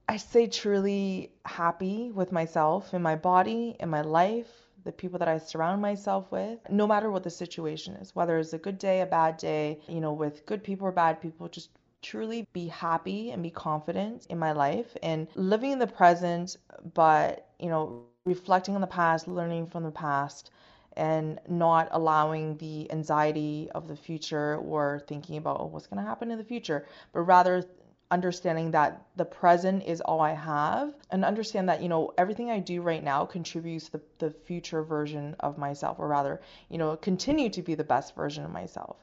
[0.09, 4.47] I say truly happy with myself in my body, in my life,
[4.83, 8.53] the people that I surround myself with, no matter what the situation is, whether it's
[8.53, 11.69] a good day, a bad day, you know, with good people or bad people, just
[12.01, 16.57] truly be happy and be confident in my life and living in the present,
[16.93, 20.51] but, you know, reflecting on the past, learning from the past,
[20.95, 26.07] and not allowing the anxiety of the future or thinking about oh, what's going to
[26.07, 27.63] happen in the future, but rather
[28.11, 32.59] understanding that the present is all I have and understand that, you know, everything I
[32.59, 36.39] do right now contributes to the, the future version of myself, or rather,
[36.69, 38.97] you know, continue to be the best version of myself.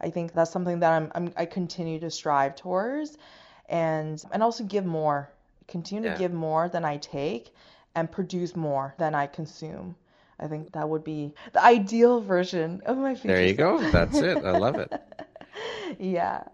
[0.00, 3.16] I think that's something that I'm, I'm I continue to strive towards
[3.68, 5.30] and and also give more
[5.68, 6.14] continue yeah.
[6.14, 7.54] to give more than I take
[7.94, 9.96] and produce more than I consume.
[10.38, 13.28] I think that would be the ideal version of my future.
[13.28, 13.78] There you go.
[13.90, 14.38] That's it.
[14.44, 14.92] I love it.
[15.98, 16.44] yeah.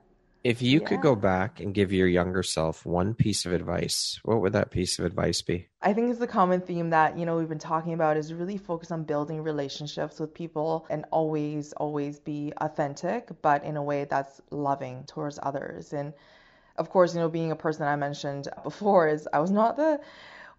[0.44, 0.86] If you yeah.
[0.86, 4.72] could go back and give your younger self one piece of advice, what would that
[4.72, 5.68] piece of advice be?
[5.80, 8.56] I think it's the common theme that, you know, we've been talking about is really
[8.56, 14.04] focus on building relationships with people and always, always be authentic, but in a way
[14.04, 15.92] that's loving towards others.
[15.92, 16.12] And
[16.76, 20.00] of course, you know, being a person I mentioned before is I was not the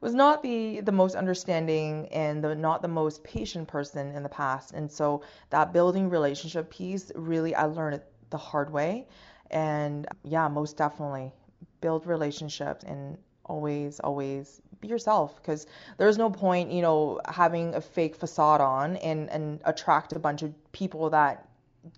[0.03, 4.29] was not the the most understanding and the not the most patient person in the
[4.29, 4.73] past.
[4.73, 9.07] And so that building relationship piece really I learned it the hard way.
[9.49, 11.31] And yeah, most definitely
[11.79, 17.81] build relationships and always always be yourself because there's no point you know having a
[17.81, 21.47] fake facade on and and attract a bunch of people that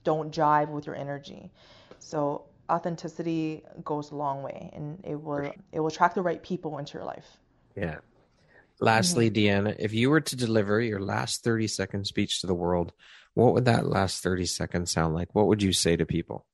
[0.03, 1.51] don't jive with your energy
[1.99, 6.79] so authenticity goes a long way and it will it will attract the right people
[6.79, 7.37] into your life
[7.75, 7.97] yeah.
[8.79, 9.67] Lastly mm-hmm.
[9.67, 12.93] deanna if you were to deliver your last 30 second speech to the world
[13.35, 15.35] what would that last 30 seconds sound like?
[15.35, 16.45] What would you say to people?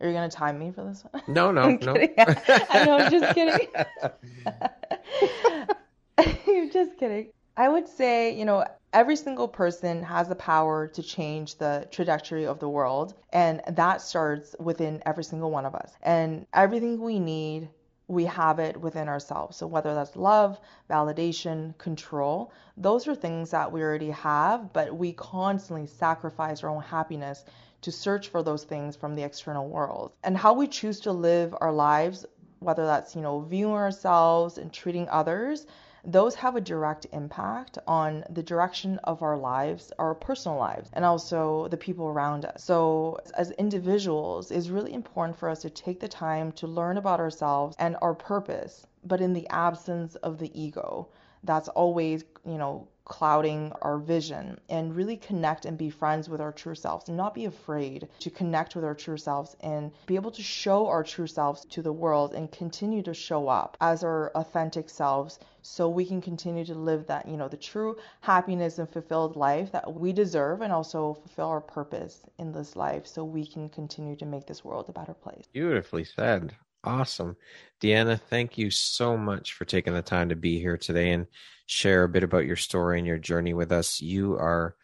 [0.00, 1.22] Are you gonna time me for this one?
[1.28, 1.94] No no no.
[1.94, 3.68] i know i'm just kidding.
[6.46, 7.28] You're just kidding.
[7.56, 12.46] I would say you know every single person has the power to change the trajectory
[12.46, 15.92] of the world, and that starts within every single one of us.
[16.02, 17.68] And everything we need,
[18.12, 19.56] we have it within ourselves.
[19.56, 20.60] So, whether that's love,
[20.90, 26.82] validation, control, those are things that we already have, but we constantly sacrifice our own
[26.82, 27.44] happiness
[27.80, 30.12] to search for those things from the external world.
[30.22, 32.26] And how we choose to live our lives,
[32.60, 35.66] whether that's, you know, viewing ourselves and treating others,
[36.04, 41.04] those have a direct impact on the direction of our lives, our personal lives, and
[41.04, 42.64] also the people around us.
[42.64, 47.20] So, as individuals, it's really important for us to take the time to learn about
[47.20, 51.08] ourselves and our purpose, but in the absence of the ego.
[51.44, 56.52] That's always, you know, clouding our vision and really connect and be friends with our
[56.52, 60.30] true selves and not be afraid to connect with our true selves and be able
[60.30, 64.30] to show our true selves to the world and continue to show up as our
[64.34, 68.88] authentic selves so we can continue to live that you know the true happiness and
[68.88, 73.46] fulfilled life that we deserve and also fulfill our purpose in this life so we
[73.46, 75.46] can continue to make this world a better place.
[75.52, 77.36] Beautifully said Awesome.
[77.80, 81.26] Deanna, thank you so much for taking the time to be here today and
[81.66, 84.00] share a bit about your story and your journey with us.
[84.00, 84.74] You are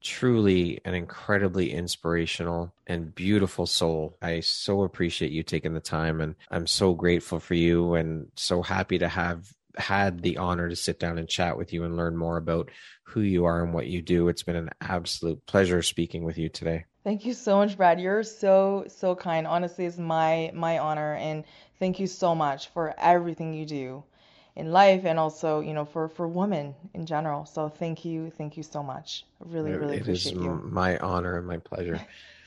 [0.00, 4.16] truly an incredibly inspirational and beautiful soul.
[4.22, 8.62] I so appreciate you taking the time and I'm so grateful for you and so
[8.62, 12.16] happy to have had the honor to sit down and chat with you and learn
[12.16, 12.70] more about
[13.04, 14.28] who you are and what you do.
[14.28, 16.84] It's been an absolute pleasure speaking with you today.
[17.08, 17.98] Thank you so much, Brad.
[17.98, 19.46] You're so so kind.
[19.46, 21.42] Honestly, it's my my honor, and
[21.78, 24.04] thank you so much for everything you do
[24.56, 27.46] in life, and also you know for for women in general.
[27.46, 29.24] So thank you, thank you so much.
[29.40, 30.52] really, really it appreciate you.
[30.52, 31.98] It is my honor and my pleasure.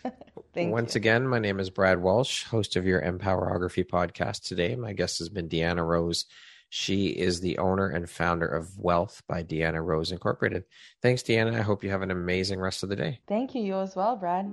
[0.56, 1.00] Once you.
[1.00, 4.44] again, my name is Brad Walsh, host of your Empowerography podcast.
[4.44, 6.28] Today, my guest has been Deanna Rose.
[6.74, 10.64] She is the owner and founder of Wellth by Deanna Rose Incorporated.
[11.02, 11.54] Thanks, Deanna.
[11.54, 13.20] I hope you have an amazing rest of the day.
[13.28, 13.62] Thank you.
[13.62, 14.50] You as well, Brad.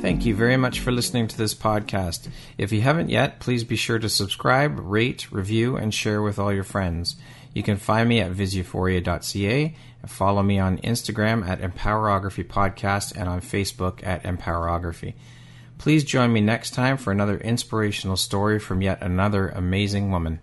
[0.00, 2.28] Thank you very much for listening to this podcast.
[2.58, 6.52] If you haven't yet, please be sure to subscribe, rate, review, and share with all
[6.52, 7.16] your friends.
[7.54, 13.28] You can find me at visuphoria.ca and Follow me on Instagram at Empowerography Podcast and
[13.28, 15.14] on Facebook at Empowerography.
[15.78, 20.40] Please join me next time for another inspirational story from yet another amazing woman.